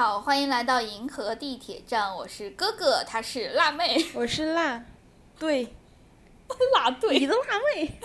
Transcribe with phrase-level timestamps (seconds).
[0.00, 4.82] 好，欢迎来到银河地铁站，我是哥哥，他是辣妹， 我是辣，
[5.38, 5.74] 对，
[6.74, 8.00] 辣对，你的辣妹。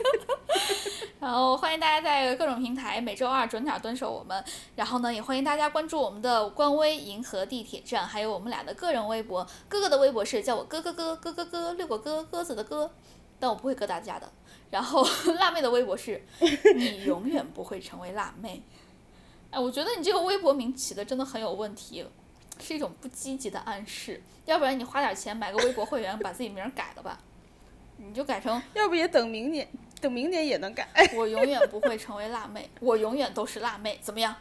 [1.21, 4.43] 然后欢迎大家在各种平台每周二准点蹲守我们，
[4.75, 9.47] 然后呢，也欢迎大家关注我们的官微银河地铁站，还有我们俩的个人微博。
[9.69, 12.91] 哥哥的微博是叫我哥哥哥哥哥哥六个哥鸽子的哥，
[13.39, 14.29] 但我不会割大家的。
[14.69, 15.07] 然后
[15.39, 16.21] 辣妹的微博是，
[16.75, 18.61] 你永远不会成为辣妹。
[19.55, 22.05] 哎，我觉得你这个微博名起的真的很有问题，
[22.59, 24.21] 是一种不积极的暗示。
[24.45, 27.17] 要不然你花点钱买个微博会员，把自己名儿改了吧，
[27.95, 29.65] 你就改成要不也等明年，
[30.01, 30.85] 等明年也能改。
[31.15, 34.35] 我永远不会成为辣妹，我永远都是辣妹，怎么样？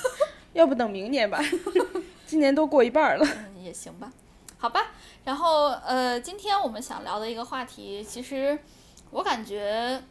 [0.54, 1.38] 要不等明年吧，
[2.26, 3.26] 今年都过一半了。
[3.26, 4.10] 嗯，也行吧，
[4.56, 4.92] 好吧。
[5.24, 8.58] 然后呃，今天我们想聊的一个话题，其实
[9.10, 10.02] 我感觉。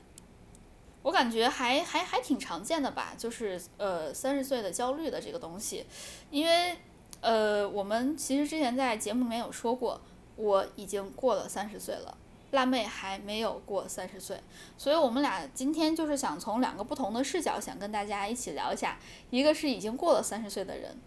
[1.03, 5.85] 我感觉还还还挺常见的吧，就是呃三十岁的焦虑的这个东西，
[6.31, 6.77] 因为
[7.21, 10.01] 呃我们其实之前在节目里面有说过，
[10.35, 12.17] 我已经过了三十岁了，
[12.51, 14.41] 辣妹还没有过三十岁，
[14.77, 18.97] 所以我们俩今天就是想从两个不同的视角，想跟大家一起聊一下，
[19.29, 20.97] 一个是已经过了三十岁的人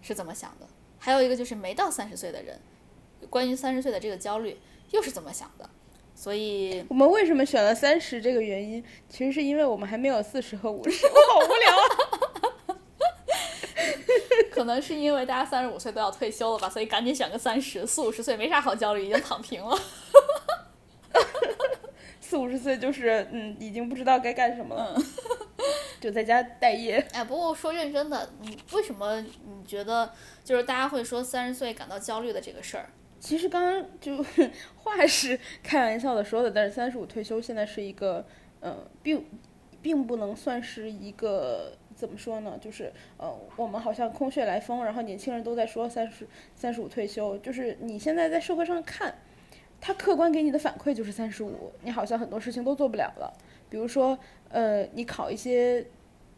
[0.00, 0.66] 是怎么想的，
[0.98, 2.58] 还有一个就是没到三十岁的人，
[3.28, 4.58] 关于三十岁的这个焦虑
[4.92, 5.68] 又是怎么想的。
[6.22, 12.78] 所以我们为什么选了三十这个原因，其实是因为我们还没有四十和五十，我好无聊啊。
[14.48, 19.76] 可能是因为大家三十五岁都要退休了吧，所以赶紧选个三十，四五十岁没啥好焦虑，已经躺平了。
[22.20, 24.96] 四五十岁就是嗯，已经不知道该干什么了，
[26.00, 27.04] 就在家待业。
[27.14, 30.12] 哎，不过说认真的，你为什么你觉得
[30.44, 32.88] 就是大家会说三十岁感到焦虑的这个事儿？
[33.22, 34.16] 其实刚刚就
[34.74, 38.26] 话是开玩笑的说的，但是三十五退休现在是一个，
[38.58, 39.24] 呃，并
[39.80, 42.58] 并不能算是一个怎么说呢？
[42.60, 46.26] 就是呃，我们好像空穴来风，然后年轻人都在说三十
[46.56, 49.14] 三十五退休，就是你现在在社会上看，
[49.80, 53.32] 他客观给你的反馈就是三十五，你好像很多事情都做不了了。
[53.70, 55.86] 比如说，呃，你考一些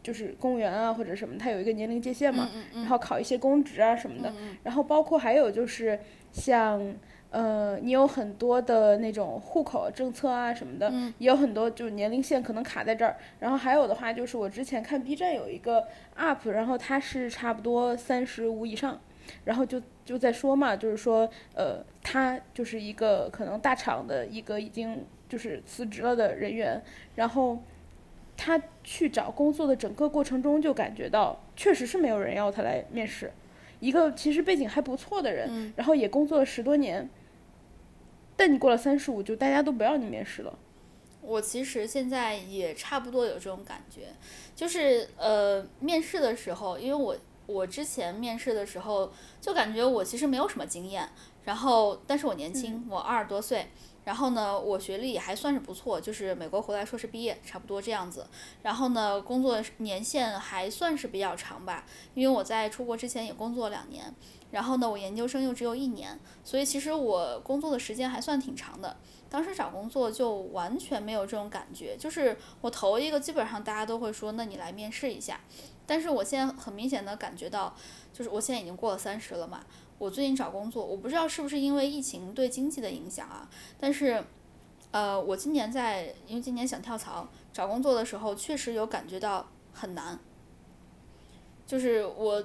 [0.03, 5.99] 就是公务员啊或者什么，它有一个年龄界限嘛，然后考一些公职啊什么的，然后包括还有就是。
[6.35, 6.93] 像
[7.31, 13.17] 呃，你有很多的那种户口政策啊什么的，也有很多就年龄线可能卡在这儿。
[13.39, 15.85] 然后还有的话就是我之前看 B 站有一个
[16.17, 18.99] UP，然后他是差不多三十五以上，
[19.45, 26.81] 然后就就在说嘛，就是说呃，他就是一个可能大厂的一个已经就是辞职了的人员，
[27.15, 27.59] 然后
[28.37, 33.31] 他去找工作的整个过程中就感觉到确实是没有人要他来面试。
[33.85, 37.07] 一个其实背景还不错的人，然后也工作了十多年，
[38.35, 40.57] 但你过了三十五，就大家都不要你面试了。
[41.21, 44.07] 我其实现在也差不多有这种感觉，
[44.55, 47.15] 就是呃，面试的时候，因为我
[47.45, 51.07] 我之前面试的时候就感觉我其实没有什么经验，
[51.43, 53.67] 然后但是我年轻，我二十多岁。
[54.05, 58.25] 然后呢，我学历也还算是不错，就是美国回来硕士毕业，差不多这样子。
[58.63, 61.83] 然后呢，工作年限还算是比较长吧，
[62.13, 64.15] 因为我在出国之前也工作两年。
[64.51, 68.95] 然后呢，我研究生又只有一年，所以其实我工作的时间还算挺长的。
[69.27, 75.41] 当时找工作就完全没有这种感觉，就是我投一个，基本上大家都会说，那你来面试一下。
[75.87, 77.75] 但是我现在很明显的感觉到，
[78.13, 79.63] 就是我现在已经过了三十了嘛。
[79.97, 84.23] 我最近找工作，我不知道是不是因为疫情对经济的影响啊，但是，
[84.91, 90.19] 呃，我今年在，因为今年想跳槽，找工作的时候确实有感觉到很难，
[91.65, 92.43] 就是我，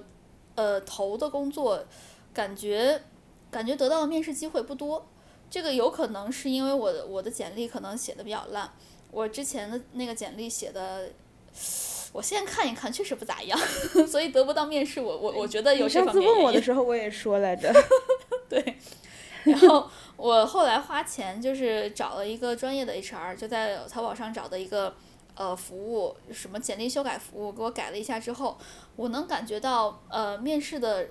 [0.55, 1.85] 呃，投的工作，
[2.33, 3.03] 感觉，
[3.51, 5.07] 感觉得到的面试机会不多，
[5.51, 8.71] 这个有可能是因为我的我的简历可能写的比较烂，
[9.11, 11.11] 我之前的那个简历写的。
[12.13, 13.59] 我现在看一看，确实不咋样，
[14.07, 17.73] 所以得不到面试，我我我觉得有这方面上次问我的时候，我也说来着。
[18.49, 18.77] 对，
[19.45, 24.93] 然后我后来花钱就是找了一个专业的 HR，就在淘宝上找的一个
[25.37, 28.59] 呃服务，什么简历修改服务，给我改了一下之后，
[28.97, 31.11] 我能感觉到呃面试的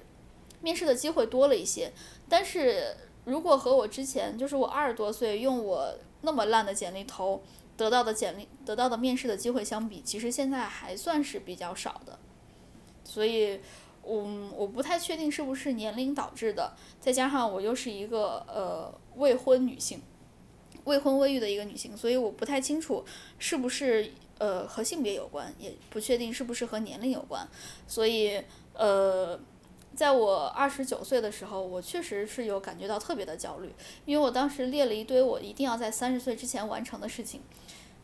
[0.60, 1.94] 面试的机会多了一些。
[2.28, 7.42] 但是如果和我之前就是我二十多岁用我那么烂的简历投。
[7.80, 12.20] 得到的简历、得到的面试的机会相比，其实现在还算是比较少的，
[13.06, 13.62] 所以，
[14.04, 14.22] 我
[14.54, 20.02] 我不太确定是不是年龄导致的，再加上我又是一个呃未婚女性，
[20.84, 23.06] 未婚未育的一个女性，所以我不太清楚
[23.38, 27.48] 是不是呃和性别有关，也不确定是不是和年龄有关，
[27.88, 28.44] 所以
[28.74, 29.40] 呃，
[30.00, 33.70] 在我二十九岁的时候，我确实是有感觉到特别的焦虑，
[34.06, 37.42] 因为我当时列了一堆我一定要在三十岁之前完成的事情。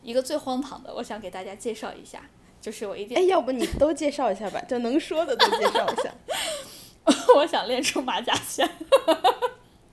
[0.02, 2.28] 一个最荒唐的，我想给大家介绍一下，
[2.60, 6.12] 就是我一定哎，要不你都介绍一下吧，就能说的都介绍一下。
[7.34, 8.68] 我想练出马甲线。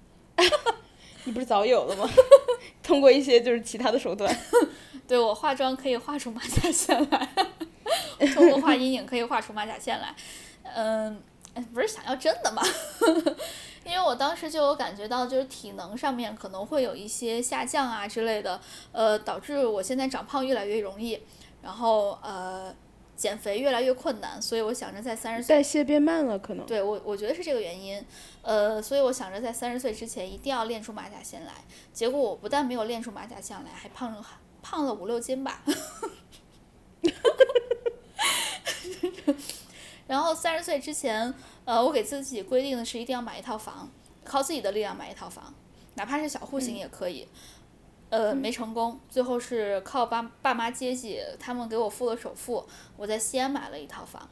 [1.24, 2.10] 你不是早有了吗？
[2.84, 4.38] 通过一些就是其他的手段。
[5.08, 7.30] 对我化妆可以画出马甲线来，
[8.36, 10.14] 通过画阴影可以画出马甲线来。
[10.76, 11.24] 嗯，
[11.62, 12.62] 不是想要真的吗？
[13.86, 18.60] 因为我当时就有感觉到，就是体能上面可能会有一些下降啊之类的，
[18.94, 21.22] 呃，导致我现在长胖越来越容易，
[21.62, 22.74] 然后呃，
[23.18, 26.66] 减肥越来越困难，所以我想着在三十岁代谢变慢了，可能。
[26.66, 28.02] 对我，我觉得是这个原因，
[28.42, 31.52] 呃，所以我想着在三十岁之前一定要练出马甲线来。
[31.92, 34.26] 结果我不但没有练出马甲线来，还胖了
[34.62, 35.62] 胖了五六斤吧。
[40.08, 41.34] 然后三十岁之前，
[41.66, 43.90] 呃，我给自己规定的是一定要买一套房，
[44.24, 45.54] 靠自己的力量买一套房，
[45.96, 47.28] 哪怕是小户型也可以。
[48.10, 52.64] 呃，没成功，最后是靠爸爸妈接济，他们给我付了首付，
[52.96, 54.30] 我在西安买了一套房。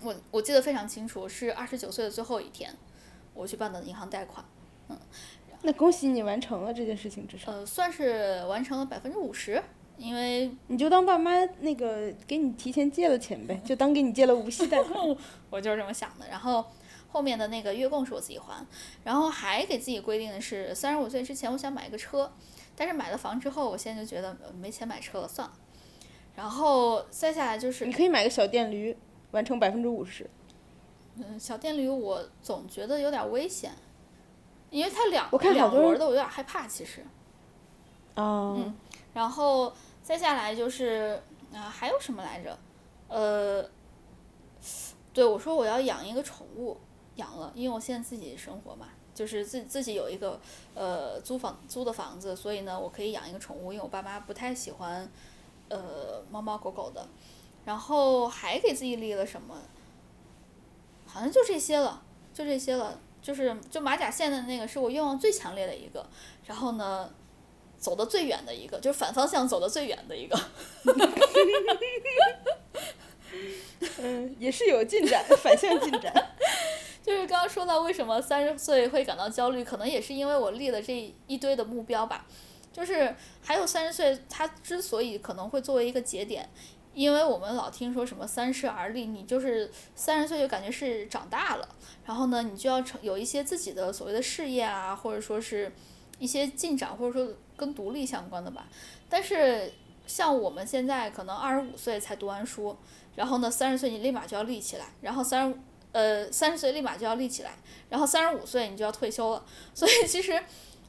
[0.00, 2.76] 我我记得非常清楚，是二十九岁的最后一天，
[3.32, 4.44] 我去办的银行贷款。
[4.88, 4.96] 嗯，
[5.62, 7.50] 那恭喜你完成了这件事情，至少。
[7.50, 9.60] 呃，算是完成了百分之五十。
[9.96, 15.16] 因为你就当爸妈那个给你提前借了钱呗，就当给你借了无息贷款。
[15.50, 16.26] 我就是这么想的。
[16.28, 16.64] 然后
[17.08, 18.66] 后面的那个月供是我自己还，
[19.04, 22.32] 然后还给自己规定的是三十五岁之前我想买一个车，
[22.74, 25.54] 但是买了房之后，我现在就觉得没钱买车了，算了。
[26.34, 28.96] 然后再下来就是你可以买个小电驴，
[29.30, 30.28] 完成百分之五十。
[31.16, 33.70] 嗯，小电驴我总觉得有点危险，
[34.70, 37.06] 因为它两我看两轮的，我有点害怕其实。
[38.16, 38.56] 哦。
[38.58, 38.74] 嗯。
[39.14, 39.72] 然后
[40.02, 41.22] 再下来就是
[41.52, 42.58] 啊，还有什么来着？
[43.08, 43.64] 呃，
[45.12, 46.76] 对我说我要养一个宠物，
[47.16, 50.40] 养了，因为我现在自己生活嘛，就是自自己有一个
[50.74, 55.08] 呃租房租的房子，所以呢，我可以养一个宠物，因为我爸妈不太喜欢
[55.68, 57.06] 呃猫猫狗狗的。
[57.64, 59.56] 然后还给自己立了什么？
[61.06, 62.02] 好像就这些了，
[62.34, 66.04] 就这些了，就是就马甲线的那个是我愿望最强烈的一个。
[66.46, 67.10] 然后呢？
[67.84, 70.40] 走的最远的一个，就是反方向走的最远的一个。
[74.00, 76.10] 嗯，也是有进展，反向进展。
[77.04, 82.24] 就是刚刚说到为什么三十岁会感到焦虑，可能也是因为我立了这一堆的目标吧。
[82.72, 86.48] 就是还有三十岁，它之所以可能会作为一个节点，
[86.94, 91.68] 因为我们老听说什么三十而立，你就是三十岁就感觉是长大了，
[92.06, 95.70] 然后呢，你就要成有一些自己的所谓的事业啊，或者说是
[96.18, 97.34] 一些进展，或者说。
[97.56, 98.66] 跟独立相关的吧，
[99.08, 99.72] 但是
[100.08, 102.76] 像我们现在可能二十五岁才读完书，
[103.14, 105.56] 然后呢三十岁你立马就要立起来，然后三十
[105.92, 107.52] 呃三十岁立马就要立起来，
[107.90, 110.42] 然后三十五岁你就要退休了， 所以其实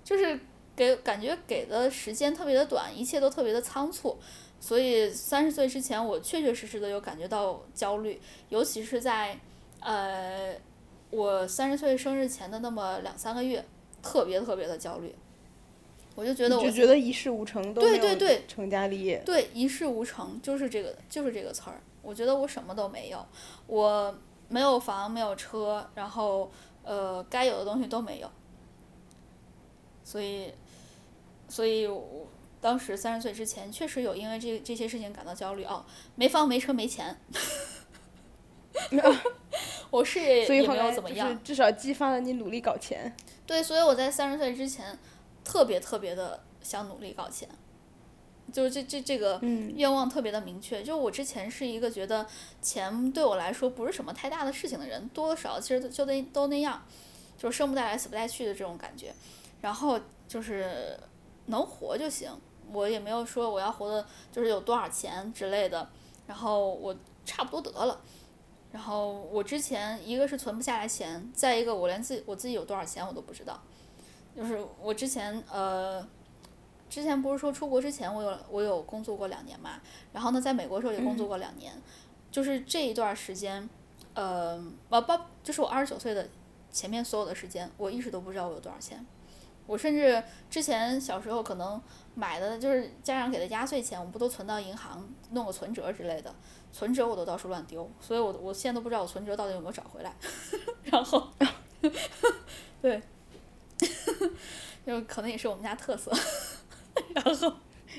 [0.04, 0.40] 就是
[0.76, 4.18] 给感觉给的时间特别的短，一切都特别的仓促，
[4.60, 8.20] 所以三十岁之前我确确实实的有感觉到焦虑，
[8.50, 9.40] 尤其是在
[9.82, 10.56] 呃
[11.12, 13.64] 我三十岁生日前的那么两三个月，
[14.06, 15.14] 特别特别的焦虑。
[16.16, 19.22] 我就觉得，我就觉得一事无成，都对对对，成家立业。
[19.26, 21.82] 对，一事无成就是这个，就是这个词儿。
[22.02, 23.26] 我觉得我什么都没有，
[23.68, 24.16] 我
[24.48, 26.50] 没有房，没有车，然后
[26.84, 28.32] 呃，该有的东西都没有。
[30.06, 30.54] 所以，
[31.50, 32.28] 所以我
[32.62, 35.84] 当时三十岁之前，确实有因为这这些事情感到焦虑哦，
[36.16, 37.20] 没房没车没钱。
[39.90, 43.16] 我事业也没有怎么样，至少激发了你努力搞钱。
[43.46, 44.98] 对，所以我在三十岁之前。
[45.48, 47.48] 特别特别的想努力搞钱，
[48.52, 49.40] 就是这这这个
[49.76, 50.82] 愿望特别的明确。
[50.82, 52.26] 就我之前是一个觉得
[52.64, 56.84] 钱对我来说不是什么太大的事情的人，多少其实就那都那样，
[57.38, 59.14] 就是生不带来死不带去的这种感觉。
[59.62, 61.00] 然后就是
[61.46, 62.32] 能活就行，
[62.72, 65.88] 我也没有说我要活的就是有多少钱之类的。
[66.26, 68.02] 然后我差不多得了。
[68.76, 73.58] 然后我之前一个是存不下来钱，再一个我连自己我自己有多少钱我都不知道。
[74.36, 76.06] 就是我之前呃，
[76.90, 79.80] 之前不是说出国之前我有我有工作过两年嘛，
[80.12, 81.72] 然后呢，在美国时候也工作过两年，
[82.30, 83.70] 就是这一段时间，
[84.14, 86.28] 呃，不不，就是我二十九岁的
[86.70, 89.06] 前面所有的时间，我一直都不知道我有多少钱，
[89.68, 91.82] 我甚至之前小时候可能
[92.14, 96.36] 买的就是家长给的压岁钱，我们不都存到银行弄个存折之类的，
[96.76, 100.14] 存折我都到处乱丢，所以我我现在都不知道我存折到底有没有找回来，
[100.84, 101.30] 然后，
[102.82, 103.02] 对。
[104.86, 106.12] 就可能也是我们家特色，
[107.14, 107.54] 然后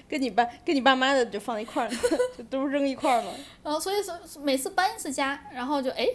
[0.09, 1.91] 跟你爸跟你爸妈的就放一块儿，
[2.39, 3.31] 就都扔一块儿嘛。
[3.65, 6.07] 然后所以说每次搬一次家，然后就哎，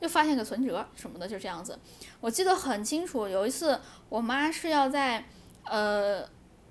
[0.00, 1.76] 就发现个存折什么的，就这样子。
[2.20, 5.24] 我记得很清楚，有一次我妈是要在
[5.64, 6.26] 呃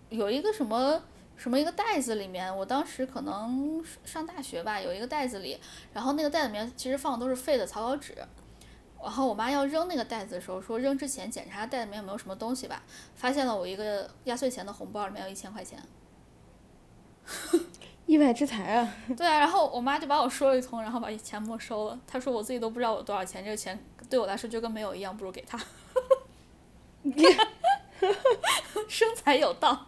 [0.10, 1.04] 有一个什么
[1.36, 5.60] 什么一个袋子里面，我当时可能上大学吧，有一个袋子里，
[5.92, 8.16] 然后那个袋子里面其实放的都是废的草稿纸。
[9.02, 12.84] 然后我妈要扔那个袋子的时候，说扔之前检查袋子里面有没有什么东西吧，
[13.16, 15.78] 发现了我一个压岁钱的红包里面有一千块钱。
[18.06, 18.96] 意外之财啊！
[19.18, 22.00] 对啊，然后我妈就把我说了一通，然后把钱没收了。
[22.08, 23.78] 她说我自己都不知道我多少钱，这个钱
[24.10, 25.58] 对我来说就跟没有一样，不如给她。
[28.88, 29.88] 生财有道，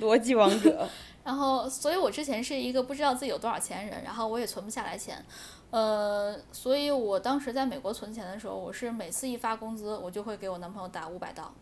[0.00, 0.88] 逻辑王者。
[1.24, 5.22] 然后，所以我之前是一个不知道自己有多少钱人，然后我也存不下来钱，
[5.70, 11.52] 呃，所以我当时在美国存钱的时候，我是每次一发工资，我就会给我男朋友打五百刀。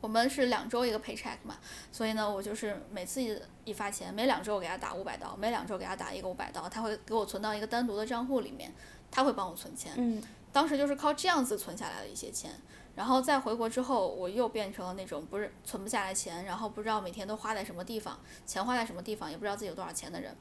[0.00, 1.56] 我们是两周一个 paycheck 嘛，
[1.92, 8.72] 所以呢，我就是每次一一发钱，每两周我给他打五百刀，每两周给他打一个五百刀，他会给我存到一个单独的账户里面，
[9.10, 9.92] 他会帮我存钱。
[9.96, 10.22] 嗯，
[10.52, 12.52] 当时就是靠这样子存下来的一些钱，
[12.98, 20.34] 然后再回国之后，我又变成了那种不是存不下来钱，然后不知道每天都花在什么地方，钱花在什么地方，也不知道自己有多少钱的人，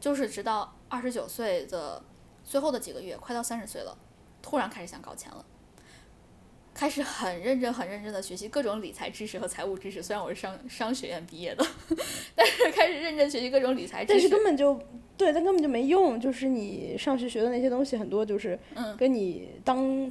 [0.00, 2.02] 就是直到二十九岁的
[2.42, 3.94] 最后的几个月，快到三十岁了，
[4.40, 5.44] 突然开始想搞钱了。
[6.72, 10.02] 开始很认真、很认真的学习各种理财知识和财务知识。
[10.02, 11.66] 虽然我是商商学院毕业的，
[12.34, 14.18] 但是开始认真学习各种理财知识。
[14.18, 14.80] 但是根本就
[15.16, 16.18] 对，但根本就没用。
[16.20, 18.58] 就是你上学学的那些东西，很多就是
[18.96, 20.10] 跟你当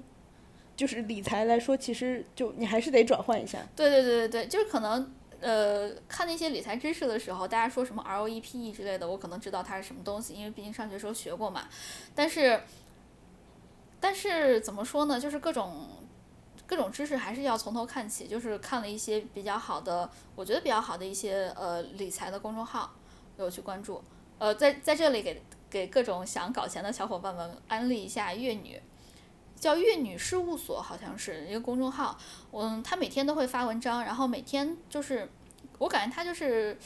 [0.77, 3.60] 就是理财来说，其实就你还是得转换一下。
[3.75, 11.67] 对对对对对，就是可能呃看那些理财知识的时候，大家说什么 ROE、PE 之类的，我可能知道它是什么东西，因为毕竟上学时候学过嘛。
[12.15, 12.62] 但是
[14.00, 15.19] 但是怎么说呢？
[15.19, 15.89] 就是各种。
[16.65, 22.91] 各种知识还是要从头看起，就是看了一些比较好的，我觉得比较好的一些呃理财的公众号，
[23.38, 24.03] 有去关注。
[24.38, 28.77] 呃，在在这里给给各种想搞钱的小伙伴们安利一下粤女，
[29.59, 32.17] 叫粤女事务所，好像是一个公众号。
[32.51, 35.29] 嗯，他每天都会发文章，然后每天就是
[35.79, 36.77] 我感觉他就是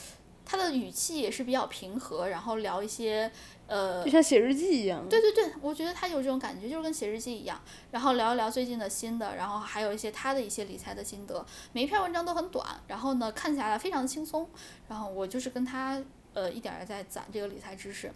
[0.46, 3.32] 他的语气也是比较平和，然后聊一些。
[3.68, 5.08] 呃，就像写日记一样。
[5.08, 7.58] 对对对，我觉得他有这种感觉，就是跟写日记一样。
[7.90, 11.46] 然后聊一聊最近的新的，然后还有一些他的一些理财的心得。
[11.72, 14.46] 每一篇文章都很短，然后呢，看起来非常的轻松。
[14.90, 18.12] 然后我就是跟他呃一点儿在攒这个理财知识。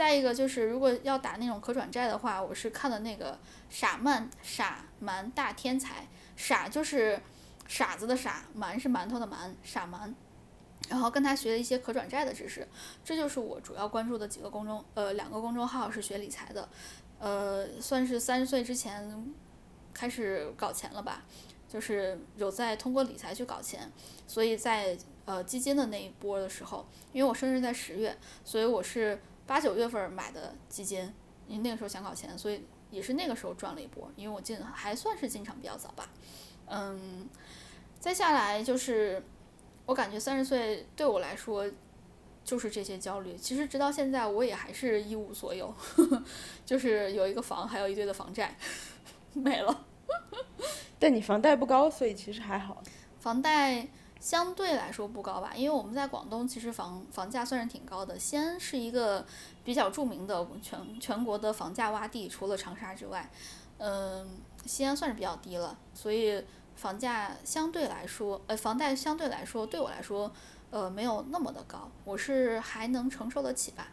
[0.00, 3.38] 再一个就是，如果要打那种可转债的话，我是看的那个
[3.68, 7.20] 傻曼傻蛮大天才，傻就是
[7.68, 10.14] 傻子的傻，蛮是馒头的蛮，傻蛮。
[10.88, 12.66] 然后跟他学了一些可转债的知识，
[13.04, 16.66] 这就是我主要关注的几个公众，呃，两个公众号是学理财的，
[17.18, 19.30] 呃，算是三十岁之前
[19.92, 21.22] 开始搞钱了吧，
[21.68, 23.92] 就是有在通过理财去搞钱，
[24.26, 31.12] 所以在呃基金的那一波的时候，因为我生日在十月，所以我是八九月份买的基金，
[31.48, 36.08] 因为那个时候想搞钱，所以也是那个时候赚了一波，因为我进还算是进场比较早吧，
[36.66, 37.28] 嗯，
[37.98, 39.20] 再下来就是。
[39.86, 41.68] 我感觉三十岁对我来说，
[42.44, 43.36] 就是这些焦虑。
[43.36, 45.74] 其实直到现在，我也还是一无所有，
[46.64, 48.56] 就是有一个房，还有一堆的房债，
[49.34, 49.86] 没了。
[51.00, 52.80] 但你房贷不高，所以其实还好。
[53.18, 53.88] 房贷
[54.20, 58.18] 相对来说不高吧，因为我们在广东，其实房房价算是挺高的。
[58.18, 59.26] 西安是一个
[59.64, 63.28] 比较著名的全全国的房价洼地，除了长沙之外，
[63.78, 66.44] 嗯，西安算是比较低了，所以。
[66.76, 70.32] 房价相对来说，呃，房贷相对来说对我来说，
[70.70, 73.88] 呃，没有那么的高，我是还能承受得起吧，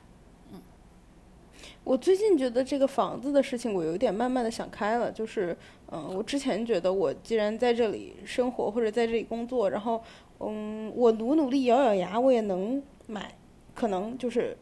[1.87, 5.55] 我最近觉得这个房子的事情，我有点慢慢的想开了，就是，
[5.89, 10.03] 嗯，我之前觉得我既然在这里生活或者在这里工作，然后，
[10.41, 13.33] 嗯，我努努力咬咬牙，我也能买，
[13.73, 14.57] 可能就是，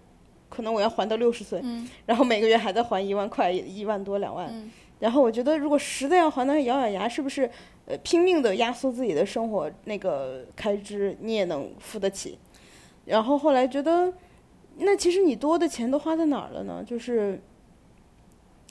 [0.49, 1.59] 可能我要还到六十岁，
[2.05, 4.53] 然后每个月还在还一万块，一万多两万，
[4.99, 7.49] 然后我觉得如果实在要还，那咬咬牙是不是？
[7.87, 12.37] 呃，拼命的压缩自己的生活那个开支，你也能付得起。
[13.05, 14.11] 然后后来觉得，
[14.77, 16.83] 那其实你多的钱都花在哪儿了呢？
[16.85, 17.41] 就是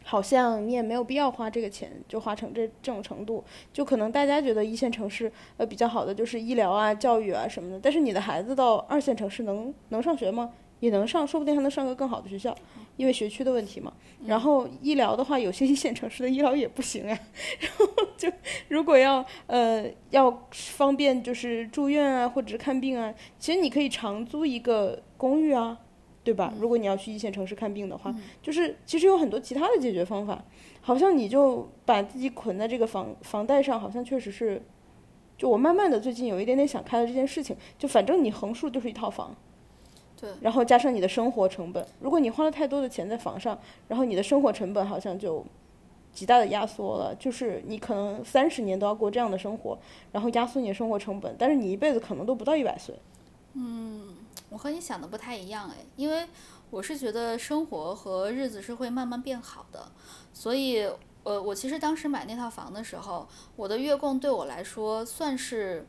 [0.05, 3.43] 好像你也没有必要花这个钱，就花成这这种程度。
[3.73, 10.53] 就可能大家觉得一线城市呃比较好的就是医疗啊、教育啊什么的，但是你的孩子到二线城市能能上学吗？
[10.81, 12.55] 也能上，说不定还能上个更好的学校，
[12.99, 13.91] 因为学区的问题嘛。
[14.27, 17.19] 然后医疗的话，有些一线城市的医疗也不行啊。
[17.59, 17.87] 然后
[18.19, 18.31] 就
[18.69, 25.81] 如果要呃要方便，就是住院啊或者是看病啊，其实你可以长租一个公寓啊，
[26.25, 26.53] 对吧？
[26.59, 28.13] 如果你要去一线城市看病的话，
[28.43, 30.43] 就是其实有很多其他的解决方法。
[30.81, 34.61] 好像你就把自己捆在这个房房贷上，好像确实是。
[35.37, 39.35] 就我慢慢的最近有一点点想开了这件事情，就反正你横竖就是一套房。
[40.17, 45.45] 对然后加上你的生活成本，如果你花了太多的钱在房上，然后你的生活成本好像就
[46.13, 47.13] 极大的压缩了。
[47.17, 49.77] 就是你可能三十年都要过这样的生活，
[50.13, 52.95] 然后压缩你的生活成本，但是你一辈子可能都不到一百岁。
[53.55, 54.15] 嗯，
[54.49, 56.29] 我和你想的不太一样哎，因为
[56.71, 59.91] 我是觉得生活和日子是会慢慢变好的，
[60.33, 60.89] 所以
[61.23, 65.87] 呃，我其实当时买那套房的时候，我的月供对我来说算是。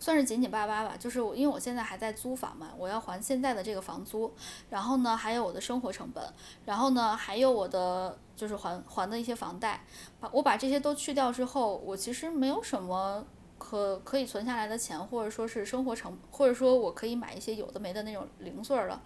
[0.00, 4.32] 算是紧紧巴巴吧，就是，因为我现在还在租房嘛，我要还现在的这个房租，
[4.70, 6.22] 然后呢，还有我的生活成本，
[6.64, 9.84] 然后呢，还有我的就是还还的一些房贷，
[10.20, 13.26] 把我把这些都去掉之后，我其实没有什么
[13.68, 19.02] 可可以存下来的钱，或者说是生活成，或者说我可以买一些有的没的那种零碎了。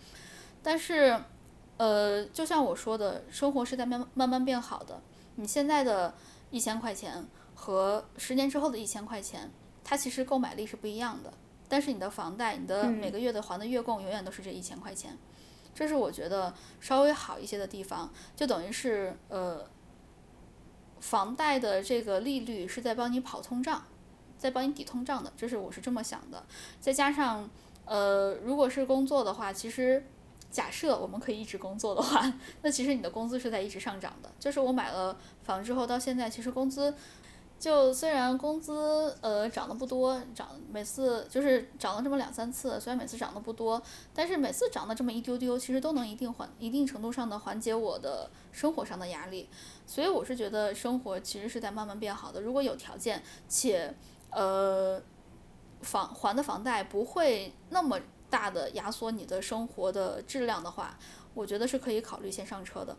[0.62, 1.18] 但是，
[1.78, 5.02] 呃，就像我说的，生活是在慢慢慢变好的，
[5.34, 6.14] 你现在的
[6.50, 7.26] 一千块钱
[7.56, 9.50] 和十年之后的一千块钱。
[9.84, 11.32] 它其实购买力是不一样的，
[11.68, 15.18] 但是你的房贷，你的每个月的还的月供永远都是这一千块钱，
[15.74, 19.66] 这是我觉得稍微好一些的地方，就等于是呃，
[21.00, 23.82] 房贷的这个利率是在帮你跑通胀，
[24.42, 26.44] 在帮你抵通胀的，这是我是这么想的。
[26.80, 27.48] 再加上
[27.84, 30.04] 呃，如果是工作的话，其实
[30.50, 32.32] 假设我们可以一直工作的话，
[32.62, 34.28] 那其实你的工资是在一直上涨的。
[34.40, 36.92] 就是我买了房之后到现在，其实工资。
[37.60, 43.80] 就虽然工资呃涨得不多，涨每次就是涨了这么两三次，虽然每次涨得不多，
[44.12, 49.48] 但是每次涨的这么一丢丢，其实都能一定缓一定程度上的缓解我的生活上的压力，
[49.86, 52.40] 所以我是觉得生活其实是在慢慢变好的。
[52.40, 53.94] 如果有条件且
[54.34, 55.02] 呃
[55.82, 57.98] 房还的房贷不会那么
[58.30, 60.98] 大的压缩你的生活的质量的话，
[61.34, 62.96] 我觉得是可以考虑先上车的，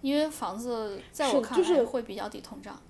[0.00, 2.80] 因为房子在我看来会比较抵通胀。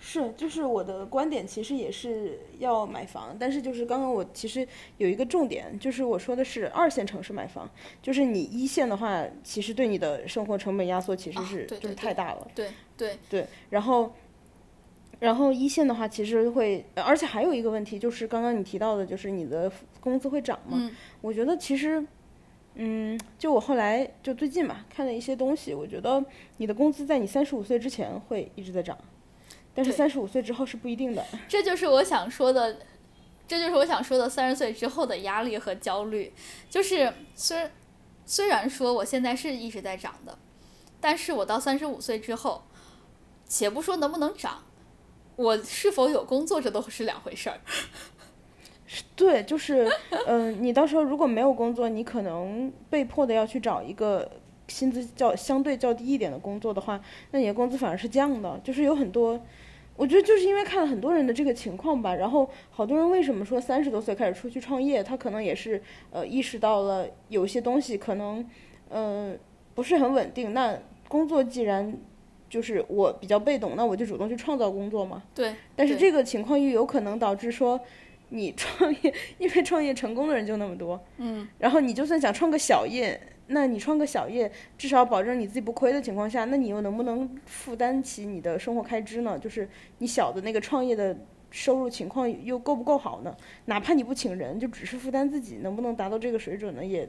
[0.00, 4.66] 是，就是我的观点，其实也是要买房，但是就是刚刚我其实
[4.96, 7.68] 有一个重点，就是我说的是二线城市买房，
[8.00, 12.48] 就是你一线的话，其实对你的生活成本压缩其实是就是太大了。
[12.54, 14.14] 对对对，然后，
[15.20, 20.78] 然后一线的话，其实会，而且还有一个问题，就是刚刚你提到的，就是你的工资会涨吗？
[20.80, 20.94] 嗯。
[21.20, 22.04] 我觉得其实，
[22.74, 26.24] 嗯，就我后来就最近嘛，看了一些东西，我觉得
[26.58, 28.96] 你的工资在你三十五岁之前会一直在涨。
[29.74, 32.78] 但是三十五岁之后是不一定的，这就是我想说的，
[33.46, 36.32] 这就是我想说的三十岁之后的压力和焦虑。
[36.68, 37.70] 就是虽
[38.26, 40.36] 虽然说我现在是一直在涨的，
[41.00, 42.64] 但是我到三十五岁之后，
[43.46, 44.64] 且不说能不能涨，
[45.38, 47.60] 我是否有工作这都是两回事儿。
[49.14, 49.88] 对，就是
[50.26, 54.28] 嗯，你到时候如果没有工作，你可能被迫的要去找一个
[54.66, 59.40] 薪资较相对较低一点的工作的话，那你的工资反而是降的，就是有很多。
[59.94, 68.44] 我觉得就是因为看了很多人的这个情况吧，然后好多人为什么说三十多岁开始出去创业，他可能也是呃意识到了有些东西可能
[68.90, 69.38] 嗯
[69.74, 70.52] 不是很稳定。
[70.52, 71.96] 那工作既然
[72.48, 75.22] 就是我比较被动，那我就主动去创造工作嘛。
[75.34, 75.54] 对。
[75.76, 77.80] 但是这个情况又有可能导致说
[78.30, 81.00] 你创业， 因为创业成功的人就那么多。
[81.18, 81.48] 嗯。
[81.58, 83.20] 然后你就算想创个小业。
[83.50, 89.38] 那你创个小业，至少保证你自己不亏的情况下，那你又能不能负担起你的生活开支呢？
[89.38, 89.66] 就是
[90.00, 91.16] 你小的那个创业的
[91.50, 93.34] 收入情况又够不够好呢？
[93.64, 96.84] 哪怕你不请人，就只是负担自己，能不能达到这个水准呢？
[96.84, 97.08] 也，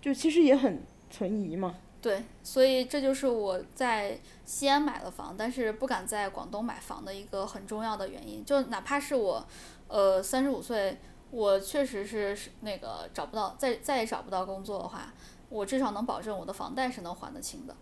[0.00, 1.74] 就其实也很存疑嘛。
[2.02, 8.44] 对，所以这就是我在西安买了房，但是不敢在广东买房的一个很重要的原因。
[8.44, 9.46] 就哪怕是我，
[9.88, 10.98] 呃，三十五岁，
[11.30, 15.12] 我确实是那个找不到，再再也找不到工作的话。
[15.50, 17.76] 我至少能保证我的房贷是能还得清的，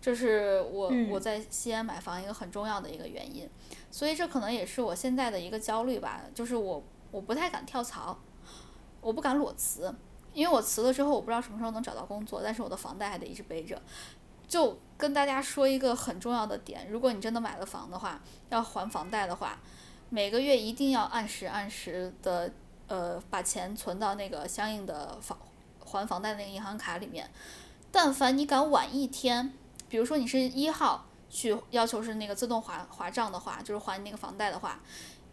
[0.00, 3.46] 这是我我在西安买房一个很重要的一个原因，
[3.90, 8.18] 所以这可能也是我现在的一个焦虑吧，就是我我不太敢跳槽，
[9.02, 9.94] 我不敢裸辞，
[10.32, 13.80] 因为我辞了之后我不知道什么时候能找到工作，但是我的房贷还得一直背着。
[14.46, 19.58] 就跟大家说一个很重要的点，如果你真的买了房的话，要还房贷的话，
[20.08, 22.52] 每个月一定要按时按时的
[22.88, 25.38] 呃把钱存到那个相应的房。
[25.82, 27.28] 还房贷那个银行卡里面，
[27.90, 29.52] 但凡你敢晚一天，
[29.88, 34.78] 比如说你是一号去要求是那个自动划划账的话，就是还你那个房贷的话，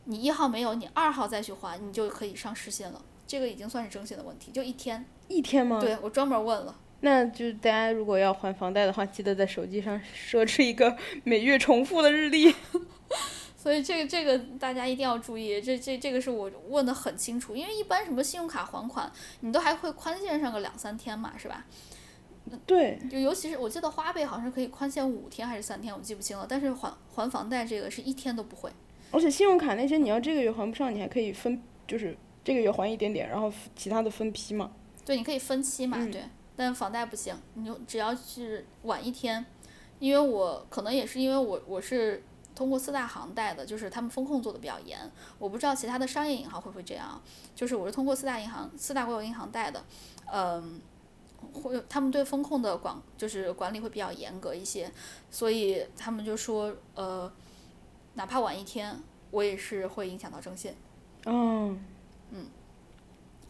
[0.06, 3.00] 你一号没有，你二号再去还，你就可以上失信了。
[3.28, 5.06] 这个已经算是征信的问题，就一天。
[5.28, 5.80] 一天吗？
[5.82, 6.74] 对，我专门问了。
[7.02, 12.56] 那就大家如果要还房贷的话，记得在手机上设置一个每月重复的日历。
[13.56, 19.12] 所以这个这个大家一定要注意，这这这个是我问的很清楚，因为一般什么信用卡还款，
[19.42, 21.66] 你都还会宽限上个两三天嘛，是吧？
[22.66, 22.98] 对。
[23.12, 26.46] 就尤其是我记得花呗好像可以宽限五天还是三天，我记不清了。
[26.48, 28.72] 但是还还房贷这个是一天都不会。
[29.12, 34.72] 而且信用卡那些你要这个月还不上，你还可以分，就是这个月还一点点，然后其他的分批嘛。
[35.04, 36.24] 对，你可以分期嘛，对。
[36.56, 39.46] 但房贷不行，你就只要是晚一天，
[40.00, 42.24] 因为我可能也是因为我我是。
[42.56, 44.98] 通过四大行贷的，就是他们风控做的比较严。
[45.38, 47.22] 我不知道其他的商业银行会不会这样，
[47.54, 49.86] 就是我是通过四大银行、四大国有银行贷的，
[50.34, 50.82] 嗯，
[51.54, 54.92] 会他们对风控的管就是管理会比较严格一些，
[55.30, 57.32] 所以他们就说呃，
[58.16, 60.74] 哪怕晚一天，我也是会影响到征信。
[61.28, 61.80] 嗯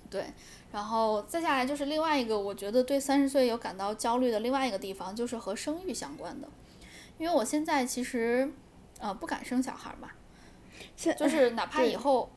[0.10, 0.26] 对，
[0.72, 6.48] 然后再下来就是另外一个，我觉得对三十岁有感到焦虑的另外一个地方，就是和生育相关的，
[7.18, 8.50] 因为我现在其实
[9.00, 10.10] 呃不敢生小孩儿嘛，
[10.96, 12.32] 现就是哪 怕以后，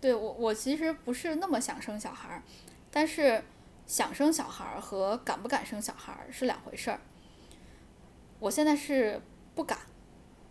[0.00, 2.42] 对我我其实不是那么想生小孩儿，
[2.90, 3.44] 但是
[3.86, 7.00] 想生小孩儿和敢不敢生小孩儿是两回事儿。
[8.38, 9.20] 我现在是
[9.54, 9.78] 不敢，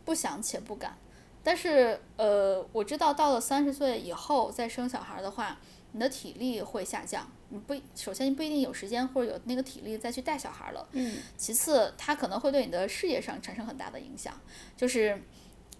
[0.06, 0.95] 不想且不敢，
[1.43, 5.58] 但是呃，我知道到了三十岁以后再生小孩儿的话，
[5.91, 10.88] 你的体力会下降，你不首先你不一定有时间或者有那个体力再去带小孩儿了。
[10.91, 14.39] 嗯其次，它可能会对你的事业上产生很大的影响，
[14.77, 15.19] 就是，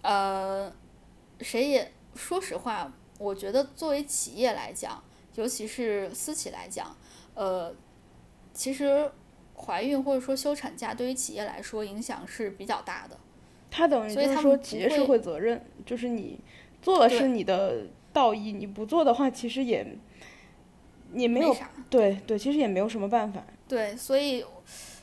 [0.02, 0.72] 呃，
[1.40, 5.02] 谁也说实话，我觉得作为企业来讲，
[5.36, 6.96] 尤其是私企来讲，
[7.34, 7.72] 呃，
[8.52, 9.10] 其实
[9.54, 13.16] 怀孕或者说休产假对于企业来说影响是比较大的。
[13.74, 16.38] 他等于就是说企业社会会责任，就是你
[16.82, 19.96] 做了是你的道义，你不做的话，其实也
[21.14, 21.70] 也没有啥。
[21.88, 23.42] 对对，其实也没有什么办法。
[23.66, 24.44] 对，所以，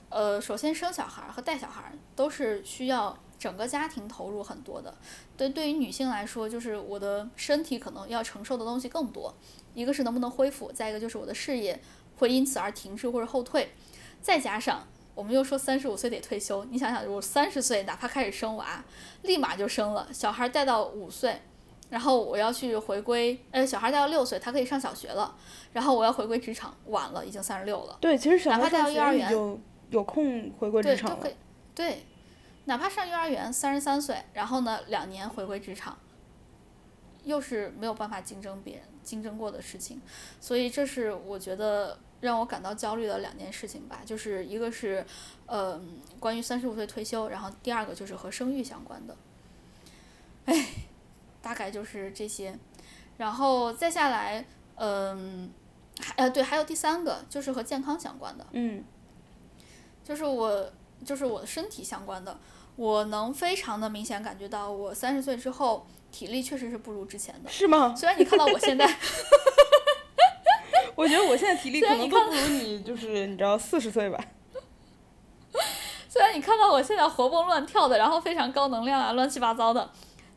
[0.09, 4.95] 呃，首先生小孩儿和带小孩儿都是需要整个家庭投入很多的。
[5.35, 9.33] 对，对于女性来说，就是我的身体可能要承受的东西更多，
[9.73, 11.79] 一个是能不能恢复，再一个就是我的事业
[12.17, 13.71] 会因此而停滞或者后退，
[14.21, 14.87] 再加上。
[15.19, 18.81] 我们又说三十五岁得退休，你想想，我三十岁哪怕开始生娃，
[19.23, 21.41] 立马就生了，小孩带到五岁，
[21.89, 25.35] 然后我要去回归，呃，小孩带到六岁，他可以上小学了，
[25.73, 27.97] 然后我要回归职场，晚了，已经三十六了。
[27.99, 31.27] 对，其实小孩上学到幼儿园你就有空回归职，场了都可。
[31.27, 31.33] 以，
[31.75, 32.05] 对，
[32.63, 35.97] 哪怕上幼儿园三十三岁，然后呢两年回归职场，
[37.25, 40.01] 又是没有办法竞争别人竞争过的事情，
[40.39, 45.05] 所以这是我觉得让我感到焦虑的两件事情吧，就是一个是，
[45.45, 45.79] 呃，
[46.19, 49.15] 关于三十五岁退休，然后第二个就是和生育相关的，
[50.45, 50.67] 哎，
[51.41, 52.57] 大概就是这些，
[53.17, 55.49] 然后再下来，嗯、
[55.99, 58.45] 还呃对，还有第三个就是和健康相关的。
[58.51, 58.83] 嗯
[60.03, 60.71] 就是我
[61.05, 62.39] 就是我的身体相关的，
[62.75, 67.49] 我能非常的明显感觉到，我三十岁之后体力确实是不如之前的。
[67.49, 67.95] 是吗？
[67.95, 68.87] 虽然你看到我现在，
[70.99, 74.19] 我觉得我现在体力 可能都不如你，就是 你知道四十岁吧。
[76.09, 79.89] 虽然你看到我现在活蹦乱跳的，然后非常高能量啊，乱七八糟的，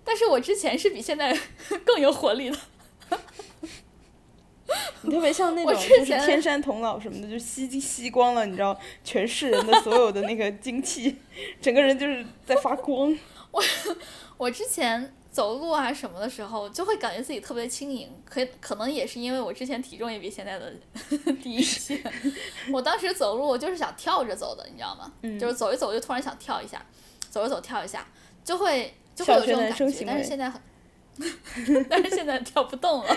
[0.05, 1.37] 但是我之前是比现在
[1.85, 2.57] 更有活力的。
[5.03, 11.19] 你特别像那我种就是天山童姥什么的，就吸吸光了，你知道全世人的所有的那个精气，
[11.61, 13.13] 整个人就是在发光。
[13.51, 13.63] 我
[14.37, 20.71] 我之前走路啊什么的时候，就会感觉自己特别轻盈，可可能也是因为我之前体重也比现在的
[21.43, 22.01] 低一些。
[22.71, 25.11] 我当时走路，我就是想跳着走的，你知道吗？
[25.23, 26.85] 嗯就是走一走就突然想跳一下，
[27.31, 28.07] 走着走跳一下，
[28.45, 30.05] 就会就会有这种感觉。
[30.07, 30.61] 但是现在很，
[31.89, 33.17] 但是现在跳不动了。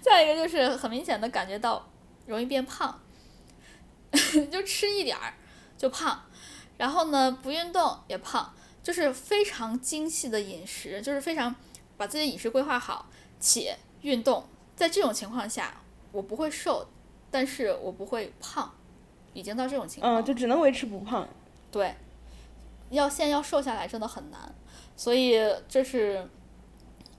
[0.00, 1.86] 再一个就是很明显的感觉到
[2.24, 2.98] 容易变胖，
[4.50, 5.34] 就吃一点儿
[5.76, 6.22] 就胖，
[6.78, 8.50] 然后呢不运动也胖，
[8.88, 11.54] 就是非常精细的饮食，就是非常
[11.98, 13.04] 把自己的饮食规划好，
[13.38, 14.42] 且运动。
[14.74, 16.88] 在这种情况下，我不会瘦，
[17.30, 18.72] 但是我不会胖，
[19.34, 20.22] 已经到这种情况了。
[20.22, 21.28] 嗯，就只能维持不胖。
[21.70, 21.94] 对，
[22.88, 24.54] 要现在要瘦下来真的很难，
[24.96, 26.26] 所以这是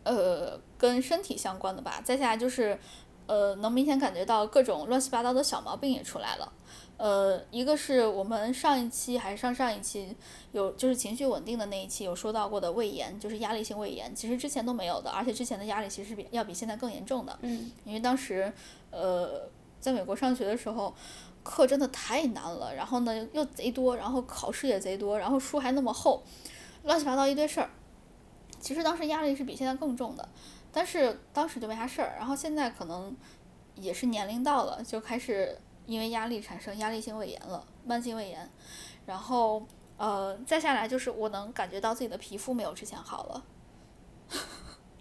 [0.02, 2.02] 呃跟身体相关的吧。
[2.04, 2.80] 再下来就是
[3.28, 6.52] 呃能明显感觉到各种乱七八糟的小毛病也出来了。
[7.00, 10.14] 呃，一个是我们上一期还是上上一期
[10.52, 17.40] 有就是情绪稳定的那一期有说到过的胃炎，就是压力性胃炎，其实之前都没有的，而且之前的压力其实比要比现在更严重的。
[17.42, 18.52] 嗯，因为当时
[18.92, 19.44] 呃
[19.80, 20.94] 在美国上学的时候，
[21.42, 26.22] 课真的太难了，然后呢又贼多，然后考试也贼多，然后书还那么厚，
[26.84, 27.70] 乱七八糟一堆事儿。
[28.60, 30.28] 其实当时压力是比现在更重的，
[30.70, 33.16] 但是当时就没啥事儿，然后现在可能
[33.76, 35.58] 也是年龄到了，就开始
[35.90, 38.48] 因为压力产生压力性胃炎了，慢性胃炎，
[39.08, 39.66] 然后
[39.98, 43.44] 呃再下来就是我能感觉到自己的皮肤没有之前好了。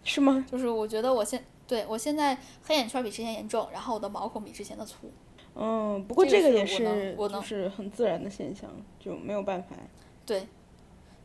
[0.03, 0.47] 是吗？
[0.51, 5.13] 就是我觉得我现对我现在黑眼圈比之前严重，然后我的毛孔比之前的粗。
[5.55, 9.77] 嗯，不过这个也是我能是就是很自然的现象，就没有办法。
[10.25, 10.49] 对，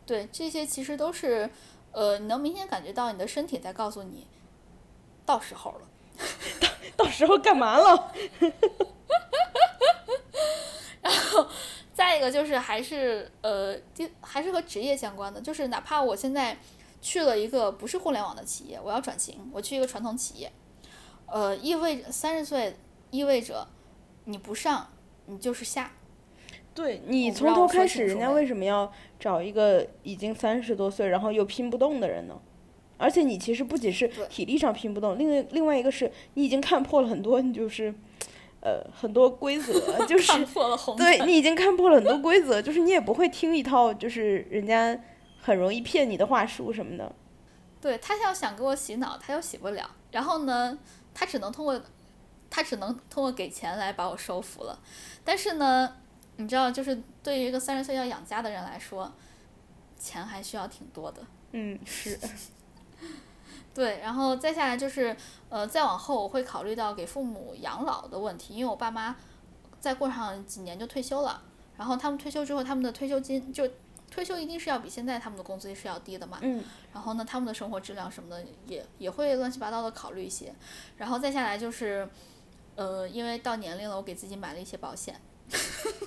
[0.05, 1.49] 对，这些其实都是，
[1.93, 4.27] 呃，你能明显感觉到你的身体在告诉你，
[5.25, 5.87] 到时候了。
[6.97, 8.11] 到到时候干嘛了？
[11.93, 16.57] 再一个就是还是呃，第还是和职业相关的，就是哪怕我现在
[17.01, 20.51] 去了一个不是互联网的企业，我要转型，我去一个传统企业，
[21.27, 22.75] 呃，意味着三十岁
[23.11, 23.67] 意味着
[24.25, 24.89] 你不上，
[25.27, 25.91] 你就是下。
[26.73, 32.41] 对你从头开始，人家为什么要找一个已经三十多岁，然后又拼不动的人呢？
[32.97, 37.93] 而且你其实不仅是体力上拼不动，另另外一个是你已经看破了很多，你就是，
[38.63, 39.73] 呃，很多规则，
[40.07, 40.95] 就是看破了红。
[40.95, 44.97] 对你已经看破了很多规则，就是你也不会听一套就是人家
[45.41, 47.13] 很容易骗你的话术什么的。
[47.81, 49.89] 对他要想给我洗脑，他又洗不了。
[50.11, 50.77] 然后呢，
[51.13, 51.81] 他只能通过，
[52.49, 54.79] 他只能通过给钱来把我收服了。
[55.25, 55.97] 但是呢，
[56.37, 59.11] 你知道，就是对于一个三十岁要养家的人来说，
[59.99, 61.21] 钱还需要挺多的。
[61.51, 62.17] 嗯，是，
[63.73, 65.15] 对，然后再下来就是，
[65.49, 69.15] 呃，再往后我会考虑到给父母养老的问题，因为我爸妈
[69.79, 71.41] 再过上几年就退休了，
[71.77, 73.67] 然后他们退休之后，他们的退休金就
[74.11, 80.53] 退休一定是要比现在他们的工资是要低的嘛，嗯，然后呢，他们的生活质量什么的也也会乱七八糟的考虑一些，
[80.97, 82.07] 然后再下来就是，
[82.75, 85.19] 呃，因为到年龄了，我给自己买了一些保险，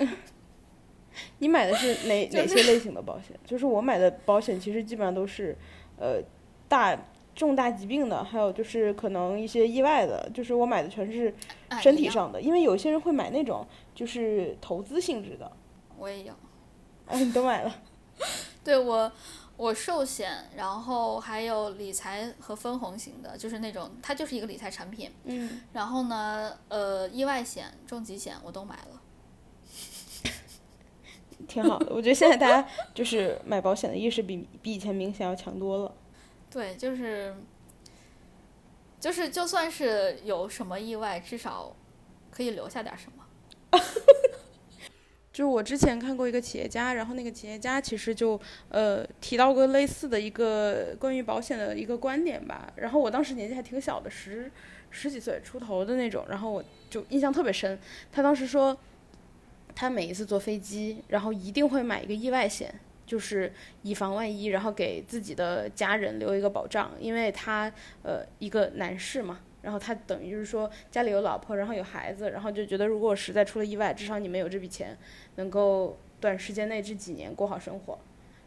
[1.39, 3.37] 你买的是哪就哪些类型的保险？
[3.45, 5.57] 就是我买的保险其实基本上都是，
[5.99, 6.23] 呃，
[6.69, 6.97] 大
[7.37, 11.33] 重大疾病的，还有就是可能一些意外的，就是我买的全是
[11.81, 15.53] 身体上的，因为有些人会买那种就是投资性质的。
[15.99, 16.33] 我也有。
[17.07, 17.77] 哎，你都买了？
[18.65, 19.13] 对我，
[19.59, 25.13] 我寿险，然后还有理财和分红型的，就是那种它就是一个理财产品。
[25.25, 29.01] 嗯，然后呢，呃，意外险、重疾险我都买了。
[31.47, 31.95] 挺好的。
[31.95, 35.95] 我觉得现在大家就是买保险的意识比比以前明显要强多了。
[36.57, 37.35] 对，就是，
[38.99, 41.77] 就是就算是有什么意外，至少
[42.31, 43.79] 可以留下点什么。
[45.35, 48.41] 就我之前看过一个企业家，然后那个企业家其实就
[48.71, 52.73] 呃提到过类似的一个关于保险的一个观点吧。
[52.77, 54.51] 然后我当时年纪还挺小的，十
[54.91, 57.79] 十几岁出头的那种，然后我就印象特别深。
[58.11, 58.75] 他当时说，
[59.75, 62.75] 他每一次坐飞机，然后一定会买一个意外险，
[63.07, 69.41] 就是以防万一，然后给自己的家人留一个保障，因为他呃一个男士嘛。
[69.63, 74.97] 然后他等于就是说家里有老婆，然后有孩子，然后就觉得如果我实在出了意外，至少你们有这笔钱，
[75.35, 77.99] 能够短时间内这几年过好生活。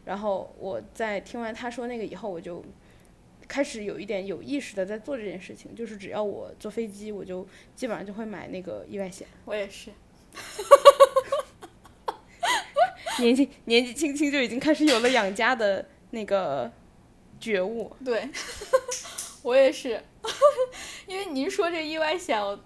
[0.06, 2.64] 然后我在听完他说那个以后，我就
[3.46, 7.46] 开始有一点有意识的在做这件事情，就是只要我坐飞机，我就
[7.76, 9.28] 基本上就会买那个意外险。
[9.44, 9.90] 我也是。
[13.22, 16.70] 年纪年纪轻轻就已经开始有了养家的那个
[17.38, 17.94] 觉悟。
[18.04, 18.28] 对，
[19.42, 20.02] 我也是，
[21.06, 22.58] 因为您说这意外险，我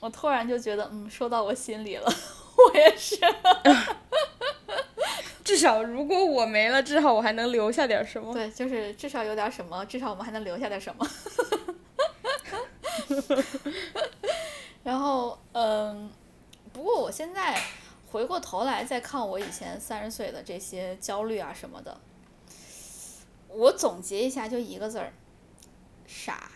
[0.00, 2.12] 我突然就觉得，嗯，说到我心里了。
[2.56, 3.16] 我也是，
[5.42, 8.34] 至少如果我没了，至少我还能留下点什么。
[8.34, 11.08] 对，就是至少有点什么，至少我们还能留下点什么。
[14.82, 16.10] 然后，嗯，
[16.72, 17.58] 不过我现在
[18.10, 22.00] 回过头来再看我以前三十岁的这些焦虑啊什么的，
[23.48, 25.12] 我总结一下就一个字儿，
[26.06, 26.50] 傻。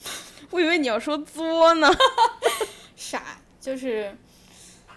[0.50, 1.88] 我以为你要说作呢。
[2.96, 4.16] 傻，就是